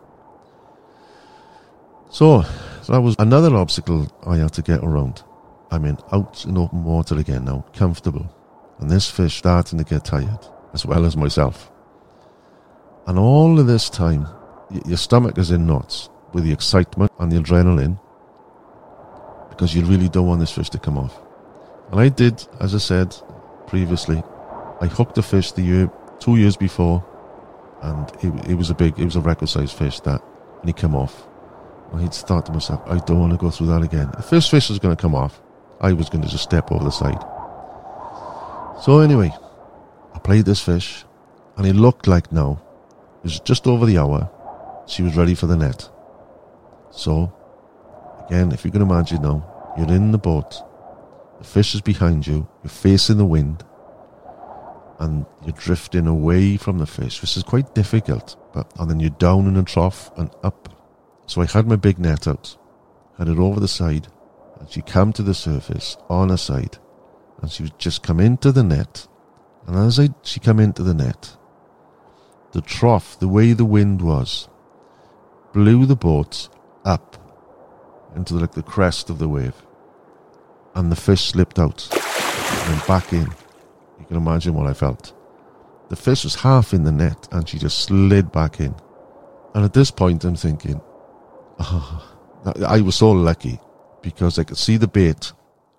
So, 2.09 2.43
that 2.87 3.01
was 3.01 3.15
another 3.19 3.55
obstacle 3.55 4.11
I 4.25 4.37
had 4.37 4.53
to 4.53 4.61
get 4.61 4.83
around. 4.83 5.23
I'm 5.71 5.85
in 5.85 5.97
out 6.11 6.43
in 6.45 6.57
open 6.57 6.83
water 6.83 7.17
again 7.17 7.45
now, 7.45 7.63
comfortable. 7.73 8.29
And 8.79 8.89
this 8.89 9.09
fish 9.09 9.37
starting 9.37 9.79
to 9.79 9.85
get 9.85 10.03
tired, 10.03 10.45
as 10.73 10.85
well 10.85 11.05
as 11.05 11.15
myself. 11.15 11.71
And 13.07 13.17
all 13.17 13.59
of 13.59 13.67
this 13.67 13.89
time, 13.89 14.27
y- 14.69 14.81
your 14.85 14.97
stomach 14.97 15.37
is 15.37 15.51
in 15.51 15.65
knots 15.65 16.09
with 16.33 16.43
the 16.43 16.51
excitement 16.51 17.11
and 17.19 17.31
the 17.31 17.37
adrenaline 17.37 17.99
because 19.49 19.73
you 19.75 19.85
really 19.85 20.09
don't 20.09 20.27
want 20.27 20.39
this 20.39 20.51
fish 20.51 20.69
to 20.71 20.79
come 20.79 20.97
off. 20.97 21.17
And 21.91 21.99
I 21.99 22.09
did, 22.09 22.45
as 22.59 22.73
I 22.73 22.77
said 22.77 23.15
previously, 23.67 24.23
I 24.79 24.87
hooked 24.87 25.17
a 25.17 25.21
fish 25.21 25.51
the 25.51 25.61
year, 25.61 25.91
two 26.19 26.37
years 26.37 26.55
before, 26.55 27.05
and 27.81 28.09
it, 28.23 28.51
it 28.51 28.55
was 28.55 28.69
a 28.69 28.73
big, 28.73 28.97
it 28.97 29.05
was 29.05 29.17
a 29.17 29.21
record 29.21 29.49
sized 29.49 29.77
fish 29.77 29.99
that, 30.01 30.21
and 30.59 30.69
he 30.69 30.73
came 30.73 30.95
off. 30.95 31.27
I'd 31.93 32.13
thought 32.13 32.45
to 32.45 32.53
myself, 32.53 32.81
I 32.85 32.97
don't 32.99 33.19
want 33.19 33.33
to 33.33 33.37
go 33.37 33.49
through 33.49 33.67
that 33.67 33.81
again. 33.81 34.09
If 34.17 34.29
this 34.29 34.47
fish 34.47 34.69
was 34.69 34.79
going 34.79 34.95
to 34.95 35.01
come 35.01 35.13
off, 35.13 35.41
I 35.81 35.91
was 35.91 36.09
going 36.09 36.23
to 36.23 36.29
just 36.29 36.43
step 36.43 36.71
over 36.71 36.85
the 36.85 36.91
side. 36.91 37.21
So 38.81 38.99
anyway, 38.99 39.33
I 40.13 40.19
played 40.19 40.45
this 40.45 40.61
fish, 40.61 41.03
and 41.57 41.67
it 41.67 41.73
looked 41.73 42.07
like 42.07 42.31
now, 42.31 42.61
it 43.17 43.23
was 43.23 43.39
just 43.41 43.67
over 43.67 43.85
the 43.85 43.97
hour, 43.97 44.29
she 44.87 45.03
was 45.03 45.17
ready 45.17 45.35
for 45.35 45.47
the 45.47 45.57
net. 45.57 45.89
So, 46.91 47.33
again, 48.25 48.53
if 48.53 48.63
you 48.63 48.71
can 48.71 48.81
imagine 48.81 49.21
now, 49.21 49.73
you're 49.77 49.91
in 49.91 50.11
the 50.11 50.17
boat, 50.17 50.63
the 51.41 51.47
fish 51.47 51.73
is 51.73 51.81
behind 51.81 52.27
you, 52.27 52.47
you're 52.63 52.69
facing 52.69 53.17
the 53.17 53.25
wind, 53.25 53.65
and 54.99 55.25
you're 55.43 55.53
drifting 55.53 56.05
away 56.05 56.55
from 56.55 56.77
the 56.77 56.85
fish, 56.85 57.19
which 57.19 57.35
is 57.35 57.41
quite 57.41 57.73
difficult. 57.73 58.35
But 58.53 58.71
and 58.79 58.87
then 58.87 58.99
you're 58.99 59.09
down 59.09 59.47
in 59.47 59.57
a 59.57 59.63
trough 59.63 60.11
and 60.17 60.29
up. 60.43 60.69
So 61.25 61.41
I 61.41 61.47
had 61.47 61.67
my 61.67 61.77
big 61.77 61.97
net 61.97 62.27
out, 62.27 62.55
had 63.17 63.27
it 63.27 63.39
over 63.39 63.59
the 63.59 63.67
side, 63.67 64.07
and 64.59 64.69
she 64.69 64.83
came 64.83 65.11
to 65.13 65.23
the 65.23 65.33
surface 65.33 65.97
on 66.09 66.29
her 66.29 66.37
side, 66.37 66.77
and 67.41 67.51
she 67.51 67.63
would 67.63 67.79
just 67.79 68.03
come 68.03 68.19
into 68.19 68.51
the 68.51 68.63
net. 68.63 69.07
And 69.65 69.75
as 69.75 69.99
I 69.99 70.09
she 70.21 70.39
come 70.39 70.59
into 70.59 70.83
the 70.83 70.93
net, 70.93 71.37
the 72.51 72.61
trough, 72.61 73.17
the 73.17 73.27
way 73.27 73.53
the 73.53 73.65
wind 73.65 74.03
was, 74.03 74.47
blew 75.53 75.87
the 75.87 75.95
boat 75.95 76.49
up 76.85 77.17
into 78.15 78.35
like 78.35 78.51
the 78.51 78.61
crest 78.61 79.09
of 79.09 79.17
the 79.17 79.27
wave, 79.27 79.55
and 80.75 80.91
the 80.91 80.95
fish 80.95 81.29
slipped 81.29 81.59
out 81.59 81.87
and 81.91 82.87
back 82.87 83.13
in. 83.13 83.27
You 83.99 84.05
can 84.07 84.17
imagine 84.17 84.53
what 84.53 84.67
I 84.67 84.73
felt. 84.73 85.13
The 85.89 85.95
fish 85.95 86.23
was 86.23 86.35
half 86.35 86.73
in 86.73 86.83
the 86.83 86.91
net, 86.91 87.27
and 87.31 87.47
she 87.47 87.57
just 87.57 87.79
slid 87.79 88.31
back 88.31 88.59
in. 88.59 88.73
And 89.53 89.65
at 89.65 89.73
this 89.73 89.91
point, 89.91 90.23
I'm 90.23 90.35
thinking, 90.35 90.79
oh, 91.59 92.15
I 92.65 92.81
was 92.81 92.95
so 92.95 93.11
lucky 93.11 93.59
because 94.01 94.39
I 94.39 94.43
could 94.43 94.57
see 94.57 94.77
the 94.77 94.87
bait 94.87 95.33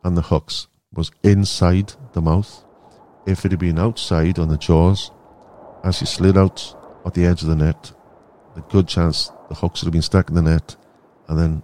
and 0.04 0.16
the 0.16 0.22
hooks 0.22 0.68
was 0.92 1.10
inside 1.22 1.94
the 2.12 2.20
mouth. 2.20 2.64
If 3.26 3.44
it 3.44 3.52
had 3.52 3.60
been 3.60 3.78
outside 3.78 4.38
on 4.38 4.48
the 4.48 4.58
jaws, 4.58 5.10
as 5.82 5.96
she 5.98 6.06
slid 6.06 6.36
out 6.36 6.76
at 7.06 7.14
the 7.14 7.24
edge 7.24 7.42
of 7.42 7.48
the 7.48 7.56
net, 7.56 7.92
the 8.54 8.60
good 8.62 8.86
chance 8.88 9.30
the 9.48 9.54
hooks 9.54 9.80
would 9.80 9.86
have 9.86 9.92
been 9.92 10.02
stuck 10.02 10.28
in 10.28 10.34
the 10.34 10.42
net, 10.42 10.76
and 11.28 11.38
then 11.38 11.62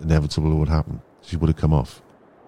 inevitable 0.00 0.56
would 0.58 0.68
happen. 0.68 1.02
She 1.22 1.36
would 1.36 1.48
have 1.48 1.56
come 1.56 1.72
off. 1.72 2.00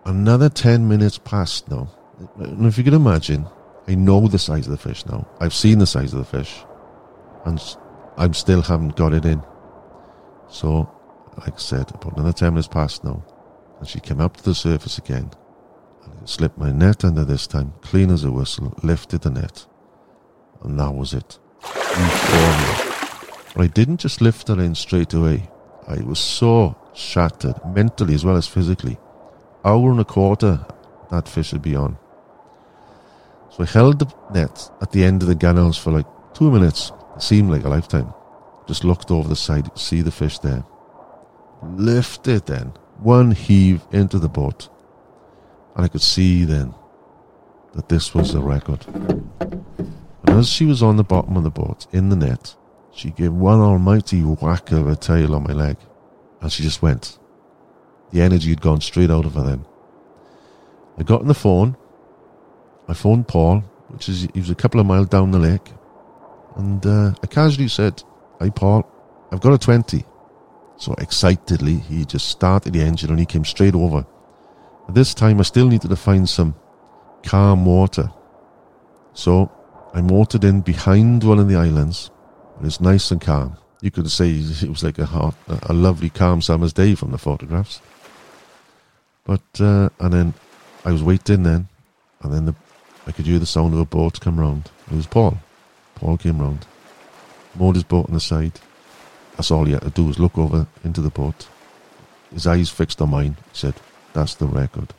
Another 0.06 0.48
10 0.48 0.86
minutes 0.86 1.18
passed 1.18 1.70
now. 1.70 1.88
And 2.36 2.66
if 2.66 2.76
you 2.76 2.84
can 2.84 2.94
imagine, 2.94 3.46
I 3.88 3.94
know 3.94 4.28
the 4.28 4.38
size 4.38 4.66
of 4.66 4.72
the 4.72 4.78
fish 4.78 5.04
now. 5.06 5.26
I've 5.40 5.54
seen 5.54 5.78
the 5.78 5.86
size 5.86 6.12
of 6.12 6.18
the 6.18 6.24
fish, 6.24 6.62
and 7.44 7.60
I 8.16 8.30
still 8.32 8.62
haven't 8.62 8.96
got 8.96 9.12
it 9.14 9.24
in. 9.24 9.42
So, 10.48 10.90
like 11.38 11.54
I 11.54 11.58
said, 11.58 11.90
about 11.94 12.16
another 12.16 12.32
10 12.32 12.52
minutes 12.52 12.68
passed 12.68 13.02
now, 13.02 13.24
and 13.78 13.88
she 13.88 13.98
came 14.00 14.20
up 14.20 14.36
to 14.36 14.44
the 14.44 14.54
surface 14.54 14.98
again. 14.98 15.30
And 16.04 16.12
I 16.22 16.26
slipped 16.26 16.58
my 16.58 16.70
net 16.70 17.04
under 17.04 17.24
this 17.24 17.46
time, 17.46 17.72
clean 17.80 18.10
as 18.10 18.24
a 18.24 18.30
whistle, 18.30 18.74
lifted 18.82 19.22
the 19.22 19.30
net, 19.30 19.66
and 20.62 20.78
that 20.78 20.94
was 20.94 21.14
it. 21.14 21.38
But 23.54 23.62
I 23.62 23.66
didn't 23.68 24.00
just 24.00 24.20
lift 24.20 24.48
her 24.48 24.60
in 24.60 24.74
straight 24.74 25.14
away. 25.14 25.48
I 25.88 26.02
was 26.02 26.18
so 26.18 26.76
shattered, 26.92 27.56
mentally 27.74 28.14
as 28.14 28.24
well 28.24 28.36
as 28.36 28.46
physically. 28.46 28.98
Hour 29.64 29.90
and 29.92 30.00
a 30.00 30.04
quarter 30.04 30.64
that 31.10 31.28
fish 31.28 31.52
would 31.52 31.62
be 31.62 31.74
on. 31.76 31.96
So 33.50 33.62
I 33.62 33.66
held 33.66 33.98
the 33.98 34.12
net 34.32 34.70
at 34.82 34.90
the 34.92 35.04
end 35.04 35.22
of 35.22 35.28
the 35.28 35.34
gunnels 35.34 35.78
for 35.78 35.90
like 35.90 36.06
two 36.34 36.50
minutes. 36.50 36.92
It 37.16 37.22
seemed 37.22 37.50
like 37.50 37.64
a 37.64 37.68
lifetime. 37.68 38.12
Just 38.66 38.84
looked 38.84 39.10
over 39.10 39.28
the 39.28 39.36
side, 39.36 39.70
see 39.78 40.02
the 40.02 40.10
fish 40.10 40.38
there. 40.40 40.64
Lifted 41.62 42.36
it 42.36 42.46
then, 42.46 42.72
one 42.98 43.30
heave 43.30 43.82
into 43.92 44.18
the 44.18 44.28
boat. 44.28 44.68
And 45.76 45.84
I 45.84 45.88
could 45.88 46.02
see 46.02 46.44
then 46.44 46.74
that 47.74 47.88
this 47.88 48.14
was 48.14 48.34
a 48.34 48.40
record. 48.40 48.84
And 50.26 50.40
as 50.40 50.48
she 50.48 50.66
was 50.66 50.82
on 50.82 50.96
the 50.96 51.04
bottom 51.04 51.36
of 51.36 51.44
the 51.44 51.50
boat, 51.50 51.86
in 51.92 52.08
the 52.08 52.16
net, 52.16 52.54
she 52.92 53.10
gave 53.10 53.32
one 53.32 53.60
almighty 53.60 54.20
whack 54.20 54.72
of 54.72 54.86
her 54.86 54.94
tail 54.94 55.34
on 55.34 55.44
my 55.44 55.52
leg. 55.52 55.76
And 56.40 56.50
she 56.52 56.62
just 56.62 56.82
went. 56.82 57.18
The 58.14 58.22
energy 58.22 58.50
had 58.50 58.60
gone 58.60 58.80
straight 58.80 59.10
out 59.10 59.24
of 59.24 59.34
her 59.34 59.42
then. 59.42 59.66
I 60.96 61.02
got 61.02 61.22
on 61.22 61.26
the 61.26 61.34
phone. 61.34 61.76
I 62.86 62.94
phoned 62.94 63.26
Paul, 63.26 63.58
which 63.88 64.08
is 64.08 64.28
he 64.32 64.38
was 64.38 64.50
a 64.50 64.54
couple 64.54 64.78
of 64.78 64.86
miles 64.86 65.08
down 65.08 65.32
the 65.32 65.40
lake, 65.40 65.72
and 66.54 66.86
uh, 66.86 67.12
I 67.20 67.26
casually 67.26 67.66
said, 67.66 68.04
"Hey 68.38 68.50
Paul, 68.50 68.88
I've 69.32 69.40
got 69.40 69.52
a 69.52 69.58
20. 69.58 70.04
So 70.76 70.94
excitedly, 70.98 71.74
he 71.74 72.04
just 72.04 72.28
started 72.28 72.72
the 72.72 72.82
engine 72.82 73.10
and 73.10 73.18
he 73.18 73.26
came 73.26 73.44
straight 73.44 73.74
over. 73.74 74.06
At 74.88 74.94
this 74.94 75.12
time, 75.12 75.40
I 75.40 75.42
still 75.42 75.66
needed 75.66 75.90
to 75.90 75.96
find 75.96 76.28
some 76.28 76.54
calm 77.24 77.64
water, 77.64 78.12
so 79.12 79.50
I 79.92 80.02
motored 80.02 80.44
in 80.44 80.60
behind 80.60 81.24
one 81.24 81.40
of 81.40 81.48
the 81.48 81.56
islands. 81.56 82.12
It 82.60 82.62
was 82.62 82.80
nice 82.80 83.10
and 83.10 83.20
calm. 83.20 83.56
You 83.80 83.90
could 83.90 84.08
say 84.08 84.30
it 84.62 84.68
was 84.68 84.84
like 84.84 85.00
a 85.00 85.06
hot, 85.06 85.34
a 85.48 85.72
lovely, 85.72 86.10
calm 86.10 86.40
summer's 86.40 86.72
day 86.72 86.94
from 86.94 87.10
the 87.10 87.18
photographs. 87.18 87.80
But 89.24 89.42
uh, 89.58 89.88
and 90.00 90.12
then 90.12 90.34
I 90.84 90.92
was 90.92 91.02
waiting 91.02 91.44
then, 91.44 91.68
and 92.22 92.32
then 92.32 92.46
the, 92.46 92.54
I 93.06 93.12
could 93.12 93.26
hear 93.26 93.38
the 93.38 93.46
sound 93.46 93.72
of 93.72 93.80
a 93.80 93.86
boat 93.86 94.20
come 94.20 94.38
round. 94.38 94.70
It 94.90 94.96
was 94.96 95.06
Paul. 95.06 95.38
Paul 95.94 96.18
came 96.18 96.40
round, 96.40 96.66
moored 97.54 97.76
his 97.76 97.84
boat 97.84 98.08
on 98.08 98.14
the 98.14 98.20
side. 98.20 98.60
That's 99.36 99.50
all 99.50 99.64
he 99.64 99.72
had 99.72 99.82
to 99.82 99.90
do 99.90 100.04
was 100.04 100.18
look 100.18 100.36
over 100.36 100.66
into 100.84 101.00
the 101.00 101.10
boat. 101.10 101.48
His 102.32 102.46
eyes 102.46 102.68
fixed 102.68 103.00
on 103.00 103.10
mine. 103.10 103.36
He 103.52 103.58
said, 103.58 103.74
"That's 104.12 104.34
the 104.34 104.46
record." 104.46 104.92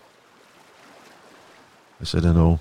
I 2.02 2.06
said, 2.06 2.26
"I 2.26 2.34
know." 2.34 2.60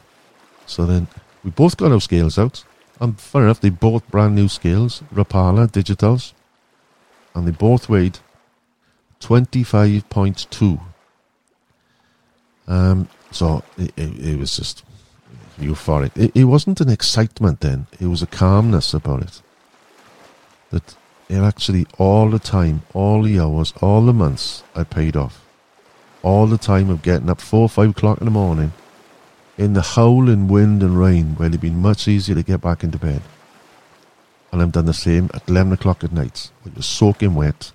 So 0.66 0.85
then 0.85 1.09
we 1.42 1.50
both 1.50 1.77
got 1.77 1.92
our 1.92 2.00
scales 2.00 2.38
out, 2.38 2.64
and 3.00 3.18
fair 3.18 3.44
enough, 3.44 3.61
they 3.61 3.70
both 3.70 4.11
brand 4.11 4.35
new 4.35 4.48
scales, 4.48 5.03
Rapala 5.14 5.66
digitals, 5.68 6.33
and 7.35 7.46
they 7.46 7.53
both 7.53 7.88
weighed 7.88 8.18
twenty-five 9.20 10.11
point 10.11 10.46
two. 10.50 10.81
Um, 12.66 13.09
so 13.31 13.62
it, 13.77 13.92
it, 13.96 14.18
it 14.18 14.38
was 14.38 14.57
just 14.57 14.85
euphoric. 15.59 16.16
It, 16.16 16.33
it 16.35 16.44
wasn't 16.44 16.81
an 16.81 16.88
excitement 16.88 17.61
then; 17.61 17.87
it 18.00 18.07
was 18.07 18.22
a 18.22 18.27
calmness 18.27 18.94
about 18.94 19.22
it. 19.22 19.42
That 20.70 20.96
it 21.29 21.38
actually 21.38 21.87
all 21.98 22.31
the 22.31 22.38
time, 22.38 22.83
all 22.92 23.22
the 23.22 23.40
hours, 23.40 23.72
all 23.81 24.05
the 24.05 24.12
months, 24.12 24.62
I 24.74 24.85
paid 24.85 25.16
off. 25.16 25.44
All 26.22 26.46
the 26.46 26.59
time 26.59 26.90
of 26.90 27.03
getting 27.03 27.29
up 27.29 27.40
four 27.40 27.62
or 27.62 27.68
five 27.68 27.90
o'clock 27.90 28.18
in 28.18 28.24
the 28.24 28.31
morning, 28.31 28.72
in 29.59 29.74
the 29.74 29.83
howling 29.83 30.48
wind 30.48 30.83
and 30.83 30.98
rain, 30.98 31.35
where 31.37 31.48
it'd 31.48 31.61
been 31.61 31.83
much 31.83 32.09
easier 32.09 32.35
to 32.35 32.42
get 32.42 32.62
back 32.62 32.83
into 32.83 32.98
bed. 32.98 33.20
And 34.50 34.62
I've 34.62 34.72
done 34.72 34.87
the 34.87 34.94
same 34.94 35.31
at 35.35 35.48
eleven 35.48 35.72
o'clock 35.72 36.03
at 36.03 36.12
night, 36.12 36.50
you're 36.64 36.83
soaking 36.83 37.35
wet. 37.35 37.72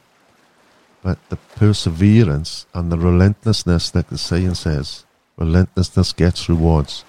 But 1.01 1.17
the 1.29 1.37
perseverance 1.55 2.65
and 2.73 2.91
the 2.91 2.97
relentlessness, 2.97 3.95
like 3.95 4.09
the 4.09 4.17
saying 4.17 4.55
says, 4.55 5.05
relentlessness 5.37 6.13
gets 6.13 6.49
rewards. 6.49 7.05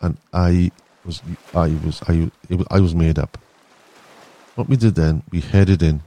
And 0.00 0.16
I 0.32 0.70
was, 1.04 1.22
I 1.54 1.68
was, 1.84 2.02
I, 2.08 2.30
I 2.70 2.80
was 2.80 2.94
made 2.94 3.18
up. 3.18 3.38
What 4.54 4.68
we 4.68 4.76
did 4.76 4.94
then, 4.94 5.22
we 5.30 5.40
headed 5.40 5.82
in. 5.82 6.02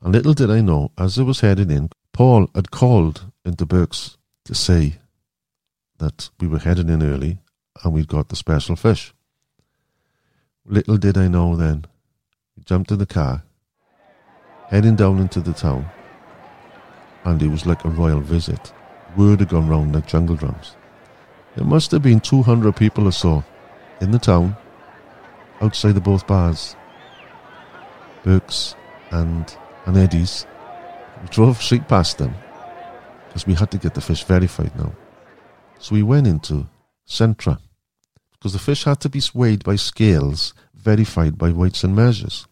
And 0.00 0.12
little 0.12 0.34
did 0.34 0.50
I 0.50 0.60
know, 0.60 0.90
as 0.96 1.18
I 1.18 1.22
was 1.22 1.40
heading 1.40 1.70
in, 1.70 1.90
Paul 2.12 2.48
had 2.54 2.70
called 2.70 3.32
into 3.44 3.66
Burke's 3.66 4.16
to 4.44 4.54
say 4.54 4.96
that 5.98 6.30
we 6.38 6.46
were 6.46 6.58
heading 6.58 6.88
in 6.88 7.02
early 7.02 7.38
and 7.82 7.92
we'd 7.92 8.08
got 8.08 8.28
the 8.28 8.36
special 8.36 8.76
fish. 8.76 9.12
Little 10.64 10.96
did 10.96 11.18
I 11.18 11.28
know 11.28 11.56
then, 11.56 11.86
we 12.56 12.62
jumped 12.62 12.90
in 12.90 12.98
the 12.98 13.06
car, 13.06 13.42
heading 14.68 14.96
down 14.96 15.18
into 15.18 15.40
the 15.40 15.52
town, 15.52 15.86
and 17.24 17.42
it 17.42 17.48
was 17.48 17.66
like 17.66 17.84
a 17.84 17.90
royal 17.90 18.20
visit. 18.20 18.72
Word 19.16 19.40
had 19.40 19.48
gone 19.48 19.68
round 19.68 19.94
like 19.94 20.06
jungle 20.06 20.36
drums. 20.36 20.76
There 21.56 21.64
must 21.64 21.90
have 21.92 22.02
been 22.02 22.20
200 22.20 22.74
people 22.74 23.06
or 23.06 23.12
so 23.12 23.44
in 24.00 24.10
the 24.10 24.18
town, 24.18 24.56
outside 25.60 25.92
the 25.92 26.00
both 26.00 26.26
bars, 26.26 26.74
Burke's 28.24 28.74
and, 29.10 29.56
and 29.86 29.96
Eddie's. 29.96 30.46
We 31.22 31.28
drove 31.28 31.62
straight 31.62 31.86
past 31.86 32.18
them 32.18 32.34
because 33.28 33.46
we 33.46 33.54
had 33.54 33.70
to 33.70 33.78
get 33.78 33.94
the 33.94 34.00
fish 34.00 34.24
verified 34.24 34.76
now. 34.76 34.92
So 35.78 35.94
we 35.94 36.02
went 36.02 36.26
into 36.26 36.66
Centra 37.06 37.58
because 38.32 38.52
the 38.52 38.58
fish 38.58 38.84
had 38.84 39.00
to 39.00 39.08
be 39.08 39.22
weighed 39.32 39.64
by 39.64 39.76
scales 39.76 40.54
verified 40.74 41.38
by 41.38 41.50
weights 41.50 41.84
and 41.84 41.94
measures. 41.94 42.46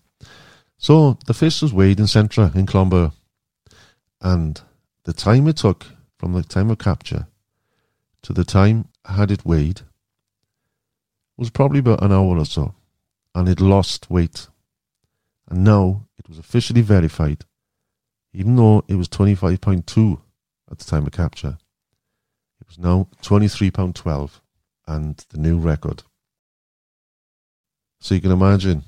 So 0.83 1.17
the 1.27 1.33
fish 1.33 1.63
was 1.63 1.73
weighed 1.73 2.01
in 2.01 2.07
Centra 2.07 2.53
in 2.57 2.67
Clonbur, 2.67 3.13
and 4.21 4.61
the 5.05 5.13
time 5.13 5.47
it 5.47 5.59
took 5.59 5.87
from 6.19 6.33
the 6.33 6.43
time 6.43 6.71
of 6.71 6.79
capture 6.79 7.29
to 8.23 8.33
the 8.33 8.43
time 8.43 8.89
I 9.05 9.13
had 9.13 9.31
it 9.31 9.47
weighed 9.47 9.83
was 11.37 11.51
probably 11.51 11.79
about 11.79 12.03
an 12.03 12.11
hour 12.11 12.37
or 12.37 12.45
so, 12.45 12.75
and 13.33 13.49
it 13.49 13.61
lost 13.61 14.11
weight. 14.11 14.49
And 15.49 15.63
now 15.63 16.09
it 16.19 16.29
was 16.29 16.41
officially 16.41 16.83
verified, 16.83 17.45
even 18.33 18.57
though 18.57 18.83
it 18.89 18.97
was 18.97 19.09
25.2 19.09 20.21
at 20.69 20.79
the 20.79 20.85
time 20.85 21.07
of 21.07 21.13
capture. 21.13 21.59
It 22.61 22.67
was 22.67 22.81
now 22.81 23.07
£23.12 23.23 24.41
and 24.89 25.25
the 25.31 25.39
new 25.39 25.59
record. 25.59 26.03
So 28.01 28.17
you 28.17 28.21
can 28.21 28.33
imagine, 28.33 28.83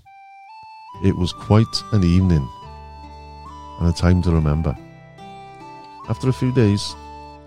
it 1.03 1.17
was 1.17 1.33
quite 1.33 1.83
an 1.93 2.05
evening 2.05 2.49
and 3.81 3.89
a 3.89 3.93
time 3.93 4.23
to 4.23 4.31
remember. 4.31 4.77
After 6.09 6.29
a 6.29 6.33
few 6.33 6.53
days, 6.53 6.95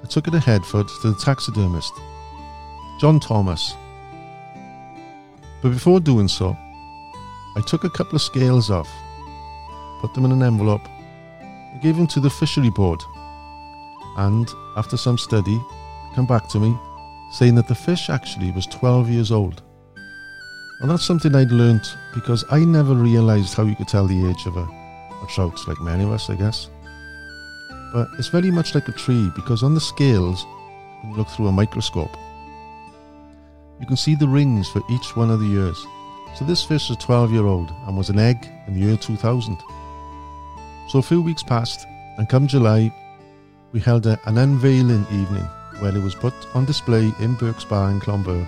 I 0.04 0.08
took 0.08 0.28
it 0.28 0.32
to 0.32 0.40
Headford 0.40 0.88
to 1.02 1.12
the 1.12 1.20
taxidermist, 1.20 1.94
John 3.00 3.20
Thomas. 3.20 3.76
But 5.62 5.70
before 5.70 6.00
doing 6.00 6.28
so, 6.28 6.58
I 7.56 7.62
took 7.66 7.84
a 7.84 7.90
couple 7.90 8.16
of 8.16 8.22
scales 8.22 8.70
off, 8.70 8.90
put 10.02 10.14
them 10.14 10.26
in 10.26 10.32
an 10.32 10.44
envelope, 10.44 10.88
and 11.40 11.82
gave 11.82 11.96
them 11.96 12.08
to 12.08 12.20
the 12.20 12.30
fishery 12.30 12.70
board. 12.70 13.02
And 14.18 14.50
after 14.76 14.98
some 14.98 15.18
study, 15.18 15.60
come 16.16 16.26
back 16.26 16.48
to 16.50 16.60
me 16.60 16.78
saying 17.32 17.56
that 17.56 17.68
the 17.68 17.76
fish 17.76 18.10
actually 18.10 18.52
was 18.52 18.66
12 18.68 19.10
years 19.10 19.32
old. 19.32 19.62
And 20.80 20.92
that's 20.92 21.04
something 21.04 21.36
I'd 21.36 21.52
learnt 21.52 21.98
because 22.14 22.46
I 22.52 22.60
never 22.60 22.94
realised 22.94 23.56
how 23.56 23.64
you 23.64 23.76
could 23.76 23.88
tell 23.88 24.06
the 24.06 24.30
age 24.30 24.46
of 24.46 24.58
a, 24.58 24.62
a 24.62 25.28
trout, 25.30 25.60
like 25.68 25.82
many 25.82 26.04
of 26.04 26.12
us, 26.12 26.30
I 26.30 26.36
guess. 26.36 26.70
But 27.94 28.10
it's 28.20 28.28
very 28.28 28.52
much 28.52 28.76
like 28.76 28.88
a 28.88 28.92
tree 28.92 29.32
because 29.36 29.64
on 29.64 29.74
the 29.74 29.82
scales, 29.82 30.46
when 31.02 31.12
you 31.12 31.18
look 31.18 31.30
through 31.30 31.48
a 31.48 31.52
microscope, 31.52 32.16
you 33.80 33.88
can 33.88 33.98
see 33.98 34.16
the 34.16 34.28
rings 34.28 34.68
for 34.70 34.82
each 34.92 35.16
one 35.16 35.32
of 35.32 35.40
the 35.40 35.48
years. 35.48 35.84
So 36.36 36.46
this 36.46 36.64
fish 36.64 36.90
is 36.90 36.98
12 36.98 37.32
year 37.32 37.46
old 37.46 37.72
and 37.88 37.98
was 37.98 38.10
an 38.10 38.20
egg 38.20 38.48
in 38.68 38.74
the 38.76 38.82
year 38.82 38.98
2000. 38.98 39.58
So 40.90 41.00
a 41.00 41.02
few 41.04 41.22
weeks 41.22 41.44
passed, 41.44 41.88
and 42.18 42.30
come 42.30 42.48
July, 42.48 42.94
we 43.72 43.80
held 43.80 44.06
a, 44.06 44.20
an 44.26 44.38
unveiling 44.38 45.06
evening 45.12 45.48
where 45.80 45.96
it 45.96 46.02
was 46.02 46.16
put 46.16 46.34
on 46.56 46.66
display 46.66 47.12
in 47.20 47.36
Burke's 47.36 47.66
Bar 47.66 47.90
in 47.92 48.00
Clonbur. 48.00 48.48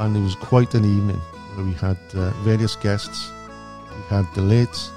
And 0.00 0.16
it 0.16 0.20
was 0.20 0.34
quite 0.34 0.74
an 0.74 0.84
evening 0.84 1.20
where 1.54 1.66
we 1.66 1.74
had 1.74 1.98
uh, 2.14 2.30
various 2.42 2.74
guests. 2.74 3.30
We 3.94 4.02
had 4.08 4.26
the 4.34 4.40
late 4.40 4.90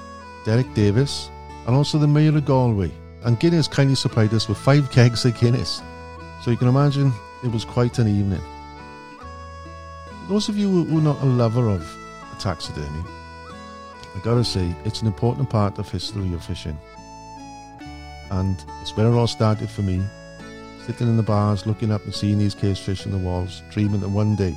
Derek 0.44 0.72
Davis 0.74 1.30
and 1.66 1.76
also 1.76 1.98
the 1.98 2.06
Mayor 2.06 2.36
of 2.36 2.46
Galway, 2.46 2.90
and 3.24 3.38
Guinness 3.38 3.68
kindly 3.68 3.94
supplied 3.94 4.32
us 4.32 4.48
with 4.48 4.58
five 4.58 4.90
kegs 4.96 5.24
of 5.26 5.38
Guinness. 5.38 5.82
So 6.42 6.50
you 6.50 6.56
can 6.56 6.68
imagine 6.68 7.12
it 7.42 7.52
was 7.52 7.64
quite 7.64 7.98
an 7.98 8.08
evening. 8.08 8.40
Those 10.28 10.48
of 10.48 10.56
you 10.56 10.70
who 10.70 10.98
are 10.98 11.02
not 11.02 11.20
a 11.22 11.26
lover 11.26 11.68
of 11.68 11.86
taxidermy, 12.38 13.04
I 14.14 14.20
gotta 14.22 14.42
say, 14.42 14.74
it's 14.86 15.02
an 15.02 15.06
important 15.06 15.50
part 15.50 15.78
of 15.78 15.90
history 15.90 16.32
of 16.32 16.42
fishing. 16.42 16.78
And 18.30 18.56
it's 18.80 18.96
where 18.96 19.06
it 19.06 19.14
all 19.14 19.26
started 19.26 19.68
for 19.68 19.82
me, 19.82 20.02
sitting 20.86 21.08
in 21.08 21.18
the 21.18 21.22
bars, 21.22 21.66
looking 21.66 21.92
up 21.92 22.02
and 22.04 22.14
seeing 22.14 22.38
these 22.38 22.54
cage 22.54 22.80
fish 22.80 23.04
in 23.04 23.12
the 23.12 23.18
walls, 23.18 23.62
dreaming 23.70 24.00
that 24.00 24.08
one 24.08 24.34
day. 24.34 24.56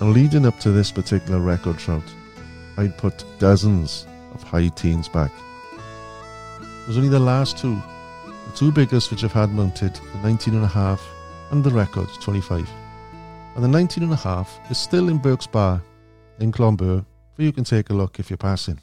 And 0.00 0.12
leading 0.12 0.46
up 0.46 0.58
to 0.60 0.70
this 0.70 0.90
particular 0.90 1.40
record 1.40 1.78
trout, 1.78 2.02
I'd 2.76 2.96
put 2.98 3.24
dozens 3.38 4.06
of 4.34 4.42
high 4.42 4.68
teens 4.68 5.08
back 5.08 5.30
it 6.84 6.88
was 6.88 6.98
only 6.98 7.08
the 7.08 7.18
last 7.18 7.56
two, 7.56 7.80
the 8.26 8.52
two 8.54 8.70
biggest 8.70 9.10
which 9.10 9.24
I've 9.24 9.32
had 9.32 9.48
mounted, 9.48 9.94
the 9.94 10.18
19 10.22 10.54
and 10.54 10.64
a 10.64 10.68
half 10.68 11.02
and 11.50 11.64
the 11.64 11.70
record 11.70 12.08
25. 12.20 12.68
And 13.54 13.64
the 13.64 13.68
19 13.68 14.04
and 14.04 14.12
a 14.12 14.16
half 14.16 14.60
is 14.70 14.76
still 14.76 15.08
in 15.08 15.16
Burke's 15.16 15.46
Bar 15.46 15.80
in 16.40 16.52
Clonbur, 16.52 17.06
where 17.36 17.46
you 17.46 17.52
can 17.52 17.64
take 17.64 17.88
a 17.88 17.94
look 17.94 18.18
if 18.18 18.28
you're 18.28 18.36
passing. 18.36 18.78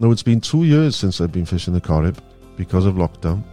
Now 0.00 0.10
it's 0.10 0.24
been 0.24 0.40
two 0.40 0.64
years 0.64 0.96
since 0.96 1.20
I've 1.20 1.30
been 1.30 1.46
fishing 1.46 1.72
the 1.72 1.80
Corrib 1.80 2.18
because 2.56 2.84
of 2.84 2.96
lockdown. 2.96 3.44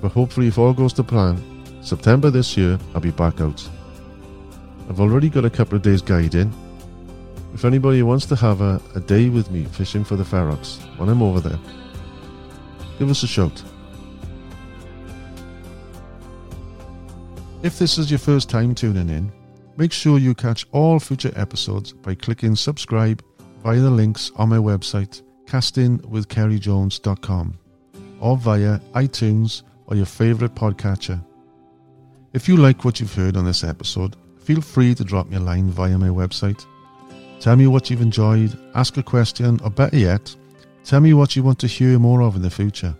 But 0.00 0.12
hopefully 0.12 0.46
if 0.46 0.56
all 0.56 0.72
goes 0.72 0.94
to 0.94 1.02
plan, 1.02 1.36
September 1.82 2.30
this 2.30 2.56
year 2.56 2.78
I'll 2.94 3.00
be 3.00 3.10
back 3.10 3.40
out. 3.40 3.68
I've 4.88 5.00
already 5.00 5.28
got 5.28 5.44
a 5.44 5.50
couple 5.50 5.76
of 5.76 5.82
days 5.82 6.02
guiding 6.02 6.52
if 7.54 7.64
anybody 7.66 8.02
wants 8.02 8.26
to 8.26 8.36
have 8.36 8.60
a, 8.60 8.80
a 8.94 9.00
day 9.00 9.28
with 9.28 9.50
me 9.50 9.64
fishing 9.64 10.04
for 10.04 10.14
the 10.16 10.24
Ferox 10.24 10.78
when 10.98 11.08
I'm 11.08 11.22
over 11.22 11.40
there, 11.40 11.58
give 12.98 13.08
us 13.10 13.22
a 13.22 13.26
shout. 13.26 13.62
If 17.62 17.78
this 17.78 17.96
is 17.98 18.10
your 18.10 18.18
first 18.18 18.50
time 18.50 18.74
tuning 18.74 19.08
in, 19.10 19.30
make 19.76 19.92
sure 19.92 20.18
you 20.18 20.34
catch 20.34 20.66
all 20.72 20.98
future 20.98 21.32
episodes 21.36 21.92
by 21.92 22.14
clicking 22.14 22.56
subscribe 22.56 23.22
via 23.62 23.80
the 23.80 23.90
links 23.90 24.32
on 24.36 24.48
my 24.48 24.56
website, 24.56 25.20
castingwithkerryjones.com, 25.44 27.58
or 28.18 28.38
via 28.38 28.78
iTunes 28.94 29.62
or 29.86 29.96
your 29.96 30.06
favourite 30.06 30.54
podcatcher. 30.54 31.22
If 32.32 32.48
you 32.48 32.56
like 32.56 32.84
what 32.84 33.00
you've 33.00 33.14
heard 33.14 33.36
on 33.36 33.44
this 33.44 33.64
episode, 33.64 34.16
feel 34.38 34.60
free 34.60 34.94
to 34.94 35.04
drop 35.04 35.28
me 35.28 35.36
a 35.36 35.40
line 35.40 35.70
via 35.70 35.98
my 35.98 36.08
website 36.08 36.64
Tell 37.42 37.56
me 37.56 37.66
what 37.66 37.90
you've 37.90 38.02
enjoyed, 38.02 38.56
ask 38.76 38.96
a 38.98 39.02
question, 39.02 39.58
or 39.64 39.70
better 39.70 39.96
yet, 39.96 40.32
tell 40.84 41.00
me 41.00 41.12
what 41.12 41.34
you 41.34 41.42
want 41.42 41.58
to 41.58 41.66
hear 41.66 41.98
more 41.98 42.22
of 42.22 42.36
in 42.36 42.42
the 42.42 42.48
future. 42.48 42.94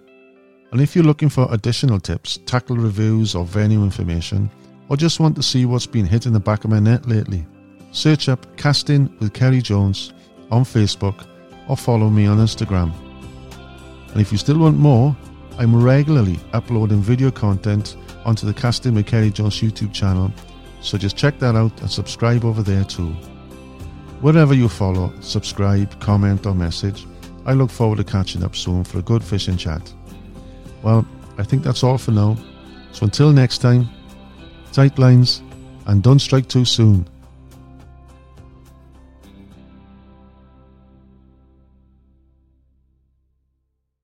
And 0.73 0.81
if 0.81 0.97
you're 0.97 1.05
looking 1.05 1.29
for 1.29 1.47
additional 1.53 2.01
tips, 2.01 2.41
tackle 2.45 2.77
reviews, 2.77 3.37
or 3.37 3.45
venue 3.45 3.85
information, 3.85 4.51
or 4.89 4.97
just 4.97 5.21
want 5.21 5.37
to 5.37 5.45
see 5.45 5.65
what's 5.65 5.87
been 5.87 6.07
hitting 6.07 6.33
the 6.33 6.41
back 6.41 6.65
of 6.65 6.71
my 6.71 6.81
net 6.81 7.07
lately, 7.07 7.47
search 7.93 8.29
up 8.29 8.57
Casting 8.57 9.17
with 9.21 9.33
Kerry 9.33 9.63
Jones 9.63 10.13
on 10.51 10.65
Facebook 10.65 11.25
or 11.69 11.77
follow 11.77 12.11
me 12.11 12.27
on 12.27 12.39
Instagram. 12.39 12.93
And 14.11 14.21
if 14.21 14.33
you 14.33 14.39
still 14.39 14.59
want 14.59 14.77
more, 14.77 15.17
I'm 15.57 15.81
regularly 15.81 16.41
uploading 16.53 17.01
video 17.01 17.31
content 17.31 17.97
onto 18.25 18.47
the 18.47 18.55
Casting 18.55 18.95
with 18.95 19.07
Kerry 19.07 19.31
Jones 19.31 19.61
YouTube 19.61 19.93
channel, 19.93 20.33
so 20.81 20.99
just 20.99 21.17
check 21.17 21.39
that 21.39 21.57
out 21.57 21.81
and 21.81 21.91
subscribe 21.91 22.45
over 22.45 22.63
there 22.63 22.85
too. 22.85 23.15
Wherever 24.21 24.55
you 24.55 24.69
follow, 24.69 25.13
subscribe, 25.21 25.99
comment, 26.01 26.47
or 26.47 26.55
message, 26.55 27.07
I 27.45 27.55
look 27.55 27.71
forward 27.71 27.99
to 27.99 28.05
catching 28.05 28.45
up 28.45 28.55
soon 28.55 28.85
for 28.85 28.99
a 28.99 29.03
good 29.03 29.25
fishing 29.25 29.57
chat. 29.57 29.93
Well, 30.83 31.07
I 31.39 31.43
think 31.43 31.63
that's 31.63 31.83
all 31.83 31.99
for 31.99 32.13
now. 32.13 32.37
So 32.93 33.05
until 33.05 33.33
next 33.33 33.59
time, 33.59 33.89
tight 34.73 34.99
lines 34.99 35.43
and 35.87 36.03
don't 36.03 36.21
strike 36.21 36.49
too 36.49 36.65
soon. 36.65 37.07